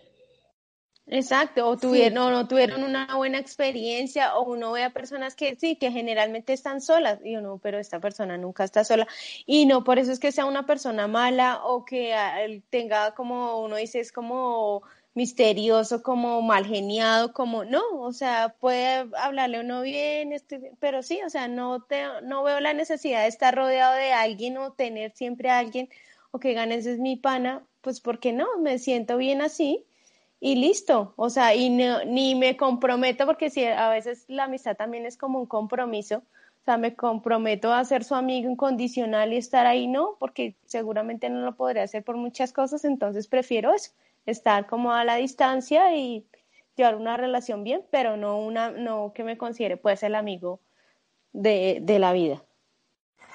Exacto, 1.08 1.68
o 1.68 1.76
tuvieron, 1.76 2.18
o 2.18 2.30
no 2.30 2.48
tuvieron 2.48 2.82
una 2.82 3.14
buena 3.14 3.38
experiencia, 3.38 4.36
o 4.36 4.42
uno 4.42 4.72
ve 4.72 4.82
a 4.82 4.90
personas 4.90 5.36
que 5.36 5.54
sí, 5.54 5.76
que 5.76 5.92
generalmente 5.92 6.52
están 6.52 6.80
solas, 6.80 7.20
y 7.24 7.36
uno, 7.36 7.60
pero 7.62 7.78
esta 7.78 8.00
persona 8.00 8.36
nunca 8.36 8.64
está 8.64 8.82
sola, 8.82 9.06
y 9.46 9.66
no 9.66 9.84
por 9.84 10.00
eso 10.00 10.10
es 10.10 10.18
que 10.18 10.32
sea 10.32 10.46
una 10.46 10.66
persona 10.66 11.06
mala 11.06 11.60
o 11.62 11.84
que 11.84 12.12
ah, 12.12 12.38
tenga 12.70 13.14
como 13.14 13.60
uno 13.60 13.76
dice, 13.76 14.00
es 14.00 14.10
como 14.10 14.82
misterioso, 15.16 16.02
como 16.02 16.42
mal 16.42 16.66
geniado, 16.66 17.32
como 17.32 17.64
no, 17.64 17.82
o 18.00 18.12
sea, 18.12 18.54
puede 18.60 19.08
hablarle 19.16 19.60
uno 19.60 19.80
bien, 19.80 20.30
pero 20.78 21.02
sí, 21.02 21.20
o 21.24 21.30
sea, 21.30 21.48
no 21.48 21.82
te, 21.82 22.02
no 22.22 22.42
veo 22.42 22.60
la 22.60 22.74
necesidad 22.74 23.22
de 23.22 23.28
estar 23.28 23.54
rodeado 23.54 23.94
de 23.96 24.12
alguien 24.12 24.58
o 24.58 24.72
tener 24.72 25.12
siempre 25.12 25.48
a 25.48 25.58
alguien 25.58 25.88
o 26.32 26.38
que 26.38 26.52
ganes 26.52 26.84
es 26.84 26.98
mi 26.98 27.16
pana, 27.16 27.64
pues 27.80 28.02
porque 28.02 28.34
no, 28.34 28.58
me 28.58 28.78
siento 28.78 29.16
bien 29.16 29.40
así 29.40 29.86
y 30.38 30.56
listo, 30.56 31.14
o 31.16 31.30
sea, 31.30 31.54
y 31.54 31.70
ni 31.70 32.34
me 32.34 32.58
comprometo 32.58 33.24
porque 33.24 33.48
si 33.48 33.64
a 33.64 33.88
veces 33.88 34.26
la 34.28 34.44
amistad 34.44 34.76
también 34.76 35.06
es 35.06 35.16
como 35.16 35.40
un 35.40 35.46
compromiso, 35.46 36.18
o 36.18 36.64
sea, 36.66 36.76
me 36.76 36.94
comprometo 36.94 37.72
a 37.72 37.82
ser 37.86 38.04
su 38.04 38.14
amigo 38.14 38.50
incondicional 38.50 39.32
y 39.32 39.38
estar 39.38 39.66
ahí, 39.66 39.86
no, 39.86 40.16
porque 40.18 40.56
seguramente 40.66 41.30
no 41.30 41.40
lo 41.40 41.56
podré 41.56 41.80
hacer 41.80 42.04
por 42.04 42.18
muchas 42.18 42.52
cosas, 42.52 42.84
entonces 42.84 43.28
prefiero 43.28 43.72
eso, 43.72 43.92
estar 44.26 44.66
como 44.66 44.92
a 44.92 45.04
la 45.04 45.16
distancia 45.16 45.96
y 45.96 46.26
llevar 46.76 46.96
una 46.96 47.16
relación 47.16 47.64
bien, 47.64 47.82
pero 47.90 48.16
no 48.16 48.38
una, 48.38 48.70
no 48.70 49.12
que 49.14 49.24
me 49.24 49.38
considere 49.38 49.76
pues 49.76 50.02
el 50.02 50.14
amigo 50.14 50.60
de, 51.32 51.78
de 51.82 51.98
la 51.98 52.12
vida. 52.12 52.42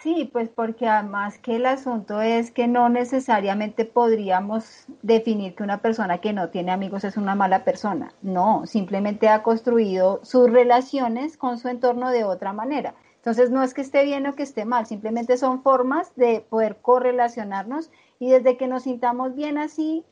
Sí, 0.01 0.27
pues 0.33 0.49
porque 0.49 0.87
además 0.87 1.37
que 1.37 1.57
el 1.57 1.65
asunto 1.67 2.21
es 2.21 2.49
que 2.49 2.67
no 2.67 2.89
necesariamente 2.89 3.85
podríamos 3.85 4.85
definir 5.03 5.53
que 5.53 5.61
una 5.61 5.77
persona 5.77 6.17
que 6.17 6.33
no 6.33 6.49
tiene 6.49 6.71
amigos 6.71 7.03
es 7.03 7.17
una 7.17 7.35
mala 7.35 7.63
persona. 7.63 8.11
No, 8.23 8.65
simplemente 8.65 9.29
ha 9.29 9.43
construido 9.43 10.19
sus 10.23 10.49
relaciones 10.49 11.37
con 11.37 11.59
su 11.59 11.67
entorno 11.67 12.09
de 12.09 12.23
otra 12.23 12.51
manera. 12.51 12.95
Entonces 13.17 13.51
no 13.51 13.61
es 13.61 13.75
que 13.75 13.81
esté 13.81 14.03
bien 14.03 14.25
o 14.25 14.33
que 14.33 14.41
esté 14.41 14.65
mal, 14.65 14.87
simplemente 14.87 15.37
son 15.37 15.61
formas 15.61 16.15
de 16.15 16.43
poder 16.49 16.77
correlacionarnos 16.81 17.91
y 18.17 18.31
desde 18.31 18.57
que 18.57 18.67
nos 18.67 18.83
sintamos 18.83 19.35
bien 19.35 19.59
así, 19.59 20.03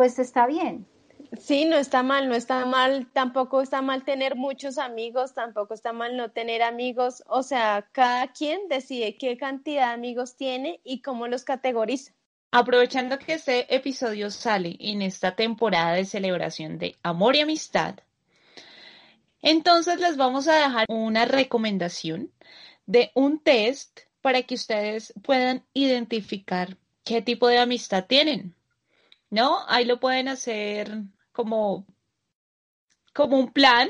pues 0.00 0.18
está 0.18 0.46
bien. 0.46 0.86
Sí, 1.38 1.66
no 1.66 1.76
está 1.76 2.02
mal, 2.02 2.26
no 2.30 2.34
está 2.34 2.64
mal, 2.64 3.06
tampoco 3.12 3.60
está 3.60 3.82
mal 3.82 4.02
tener 4.02 4.34
muchos 4.34 4.78
amigos, 4.78 5.34
tampoco 5.34 5.74
está 5.74 5.92
mal 5.92 6.16
no 6.16 6.30
tener 6.30 6.62
amigos, 6.62 7.22
o 7.26 7.42
sea, 7.42 7.86
cada 7.92 8.28
quien 8.28 8.66
decide 8.70 9.18
qué 9.18 9.36
cantidad 9.36 9.88
de 9.88 9.92
amigos 9.92 10.36
tiene 10.38 10.80
y 10.84 11.02
cómo 11.02 11.28
los 11.28 11.44
categoriza. 11.44 12.14
Aprovechando 12.50 13.18
que 13.18 13.34
este 13.34 13.74
episodio 13.76 14.30
sale 14.30 14.74
en 14.80 15.02
esta 15.02 15.36
temporada 15.36 15.92
de 15.92 16.06
celebración 16.06 16.78
de 16.78 16.96
amor 17.02 17.36
y 17.36 17.40
amistad, 17.40 17.96
entonces 19.42 20.00
les 20.00 20.16
vamos 20.16 20.48
a 20.48 20.54
dejar 20.54 20.86
una 20.88 21.26
recomendación 21.26 22.32
de 22.86 23.10
un 23.14 23.38
test 23.38 24.00
para 24.22 24.44
que 24.44 24.54
ustedes 24.54 25.12
puedan 25.22 25.62
identificar 25.74 26.78
qué 27.04 27.20
tipo 27.20 27.48
de 27.48 27.58
amistad 27.58 28.06
tienen. 28.06 28.54
¿No? 29.30 29.58
Ahí 29.68 29.84
lo 29.84 30.00
pueden 30.00 30.28
hacer 30.28 31.02
como, 31.32 31.86
como 33.14 33.38
un 33.38 33.52
plan 33.52 33.88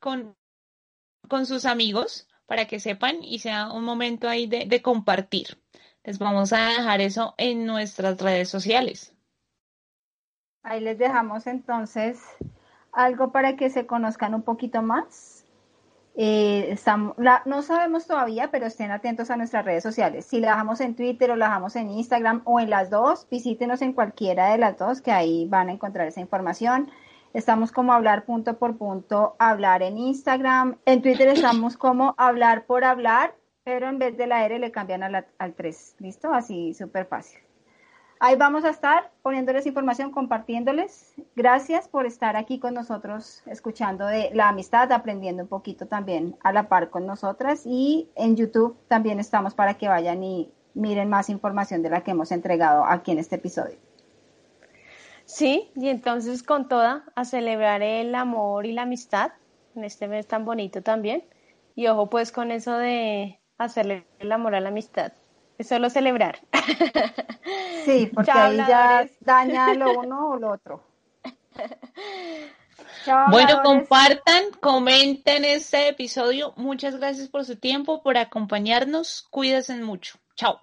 con, 0.00 0.36
con 1.28 1.46
sus 1.46 1.64
amigos 1.64 2.28
para 2.46 2.66
que 2.66 2.80
sepan 2.80 3.22
y 3.22 3.38
sea 3.40 3.72
un 3.72 3.84
momento 3.84 4.28
ahí 4.28 4.46
de, 4.46 4.66
de 4.66 4.82
compartir. 4.82 5.58
Les 6.04 6.18
vamos 6.18 6.52
a 6.52 6.68
dejar 6.68 7.00
eso 7.00 7.34
en 7.36 7.66
nuestras 7.66 8.20
redes 8.20 8.48
sociales. 8.48 9.14
Ahí 10.62 10.80
les 10.80 10.98
dejamos 10.98 11.46
entonces 11.46 12.20
algo 12.92 13.32
para 13.32 13.56
que 13.56 13.70
se 13.70 13.86
conozcan 13.86 14.34
un 14.34 14.42
poquito 14.42 14.82
más. 14.82 15.37
Eh, 16.20 16.72
estamos, 16.72 17.14
no 17.44 17.62
sabemos 17.62 18.08
todavía, 18.08 18.50
pero 18.50 18.66
estén 18.66 18.90
atentos 18.90 19.30
a 19.30 19.36
nuestras 19.36 19.64
redes 19.64 19.84
sociales. 19.84 20.26
Si 20.26 20.40
la 20.40 20.48
dejamos 20.48 20.80
en 20.80 20.96
Twitter 20.96 21.30
o 21.30 21.36
la 21.36 21.46
dejamos 21.46 21.76
en 21.76 21.90
Instagram 21.90 22.42
o 22.44 22.58
en 22.58 22.70
las 22.70 22.90
dos, 22.90 23.28
visítenos 23.30 23.82
en 23.82 23.92
cualquiera 23.92 24.50
de 24.50 24.58
las 24.58 24.76
dos, 24.76 25.00
que 25.00 25.12
ahí 25.12 25.46
van 25.46 25.68
a 25.68 25.72
encontrar 25.72 26.08
esa 26.08 26.20
información. 26.20 26.90
Estamos 27.34 27.70
como 27.70 27.92
hablar 27.92 28.24
punto 28.24 28.58
por 28.58 28.76
punto, 28.78 29.36
hablar 29.38 29.80
en 29.84 29.96
Instagram. 29.96 30.78
En 30.86 31.02
Twitter 31.02 31.28
estamos 31.28 31.76
como 31.76 32.16
hablar 32.18 32.66
por 32.66 32.82
hablar, 32.82 33.36
pero 33.62 33.88
en 33.88 34.00
vez 34.00 34.16
de 34.16 34.26
la 34.26 34.44
R 34.44 34.58
le 34.58 34.72
cambian 34.72 35.04
al 35.04 35.54
3. 35.54 35.96
¿Listo? 36.00 36.34
Así 36.34 36.74
súper 36.74 37.06
fácil. 37.06 37.47
Ahí 38.20 38.34
vamos 38.34 38.64
a 38.64 38.70
estar 38.70 39.12
poniéndoles 39.22 39.66
información, 39.66 40.10
compartiéndoles. 40.10 41.14
Gracias 41.36 41.86
por 41.86 42.04
estar 42.04 42.36
aquí 42.36 42.58
con 42.58 42.74
nosotros, 42.74 43.42
escuchando 43.46 44.06
de 44.06 44.30
la 44.34 44.48
amistad, 44.48 44.90
aprendiendo 44.90 45.44
un 45.44 45.48
poquito 45.48 45.86
también 45.86 46.36
a 46.42 46.52
la 46.52 46.68
par 46.68 46.90
con 46.90 47.06
nosotras. 47.06 47.62
Y 47.64 48.10
en 48.16 48.34
YouTube 48.34 48.76
también 48.88 49.20
estamos 49.20 49.54
para 49.54 49.74
que 49.74 49.86
vayan 49.86 50.24
y 50.24 50.50
miren 50.74 51.08
más 51.08 51.30
información 51.30 51.82
de 51.82 51.90
la 51.90 52.02
que 52.02 52.10
hemos 52.10 52.32
entregado 52.32 52.84
aquí 52.84 53.12
en 53.12 53.18
este 53.18 53.36
episodio. 53.36 53.78
Sí, 55.24 55.70
y 55.76 55.88
entonces 55.88 56.42
con 56.42 56.68
toda, 56.68 57.04
a 57.14 57.24
celebrar 57.24 57.82
el 57.82 58.14
amor 58.16 58.66
y 58.66 58.72
la 58.72 58.82
amistad 58.82 59.30
en 59.76 59.84
este 59.84 60.08
mes 60.08 60.26
tan 60.26 60.44
bonito 60.44 60.82
también. 60.82 61.22
Y 61.76 61.86
ojo 61.86 62.10
pues 62.10 62.32
con 62.32 62.50
eso 62.50 62.76
de 62.76 63.38
hacerle 63.58 64.06
el 64.18 64.32
amor 64.32 64.56
a 64.56 64.60
la 64.60 64.70
amistad 64.70 65.12
es 65.58 65.68
solo 65.68 65.90
celebrar. 65.90 66.40
Sí, 67.84 68.10
porque 68.12 68.30
ahí 68.30 68.58
ya 68.58 69.08
daña 69.20 69.72
lo 69.72 70.00
uno 70.00 70.32
o 70.32 70.36
lo 70.36 70.50
otro. 70.50 70.84
bueno, 73.30 73.62
compartan, 73.62 74.50
comenten 74.60 75.46
este 75.46 75.88
episodio. 75.88 76.52
Muchas 76.56 76.96
gracias 76.96 77.28
por 77.28 77.46
su 77.46 77.56
tiempo, 77.56 78.02
por 78.02 78.18
acompañarnos. 78.18 79.26
Cuídense 79.30 79.74
mucho. 79.76 80.18
Chao. 80.34 80.60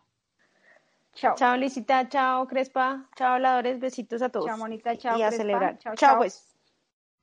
Chao. 1.16 1.34
Chao, 1.36 1.58
Licita. 1.58 2.08
Chao, 2.10 2.48
Crespa. 2.48 3.10
Chao, 3.16 3.34
habladores. 3.34 3.80
Besitos 3.80 4.22
a 4.22 4.30
todos. 4.30 4.46
Chao, 4.46 4.58
Monita. 4.58 4.96
Chao, 4.96 5.18
Y 5.18 5.24
a 5.24 5.32
celebrar. 5.32 5.80
Chao, 5.80 5.96
chao, 5.96 6.18
pues. 6.18 6.46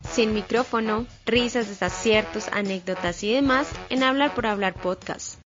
Sin 0.00 0.34
micrófono, 0.34 1.06
risas, 1.26 1.68
desaciertos, 1.68 2.48
anécdotas 2.48 3.22
y 3.22 3.34
demás 3.34 3.70
en 3.88 4.02
Hablar 4.02 4.34
por 4.34 4.46
Hablar 4.46 4.74
Podcast. 4.74 5.40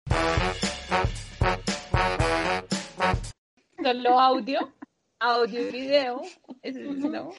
Solo 3.84 4.18
audio, 4.18 4.72
audio 5.20 5.60
y 5.60 5.70
video. 5.70 6.22
¿no? 6.72 7.34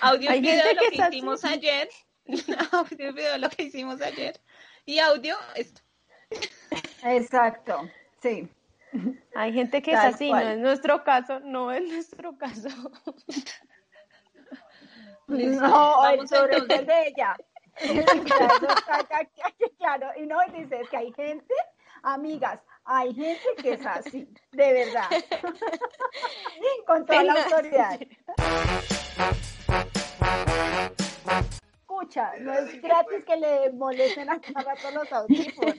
Audio 0.00 0.34
y 0.34 0.40
video 0.40 0.72
lo 0.72 0.80
que 0.80 0.96
hicimos 0.96 1.44
ayer. 1.44 1.90
audio 2.72 3.10
y 3.10 3.12
video 3.12 3.36
lo 3.36 3.50
que 3.50 3.64
hicimos 3.64 4.00
ayer. 4.00 4.40
Y 4.86 4.98
audio 4.98 5.36
esto. 5.56 5.82
Exacto, 7.02 7.86
sí. 8.22 8.48
Hay 9.34 9.52
gente 9.52 9.82
que 9.82 9.92
es 9.92 9.98
así, 9.98 10.32
no 10.32 10.38
es 10.38 10.58
nuestro 10.58 11.04
caso, 11.04 11.38
no 11.40 11.70
es 11.70 11.82
nuestro 11.82 12.38
caso. 12.38 12.70
No, 15.28 16.08
el 16.08 16.26
sobre 16.26 16.60
de 16.60 17.06
ella. 17.06 17.36
claro, 19.78 20.08
y 20.16 20.26
no, 20.26 20.40
dices 20.52 20.88
que 20.88 20.96
hay 20.96 21.12
gente, 21.12 21.54
amigas, 22.02 22.58
hay 22.92 23.14
gente 23.14 23.46
que 23.62 23.72
es 23.74 23.86
así, 23.86 24.28
de 24.50 24.72
verdad. 24.72 25.08
Con 26.86 27.06
toda 27.06 27.22
la 27.22 27.34
autoridad. 27.34 28.00
Escucha, 31.82 32.32
no 32.40 32.52
es 32.52 32.82
gratis 32.82 33.24
que 33.24 33.36
le 33.36 33.72
molesten 33.74 34.28
a 34.28 34.40
cada 34.40 34.74
rato 34.74 34.90
los 34.92 35.12
audífonos. 35.12 35.76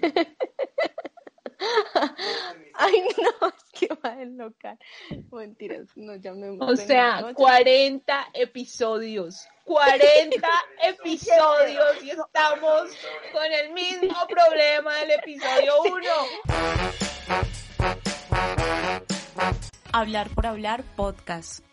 Ay, 2.74 3.04
no, 3.18 3.48
es 3.48 3.80
que 3.80 3.88
va 4.04 4.10
a 4.12 4.22
enlocar. 4.22 4.78
Mentiras, 5.32 5.88
no, 5.96 6.16
ya 6.16 6.34
me 6.34 6.58
O 6.60 6.76
sea, 6.76 7.34
40 7.34 8.30
episodios. 8.34 9.48
40 9.66 10.48
episodios 10.84 12.04
y 12.04 12.12
estamos 12.12 12.92
con 13.32 13.46
el 13.46 13.72
mismo 13.74 14.18
problema 14.28 14.96
del 14.98 15.12
episodio 15.12 15.82
1. 15.84 16.02
Hablar 19.94 20.30
por 20.30 20.48
hablar 20.48 20.84
podcast. 20.96 21.71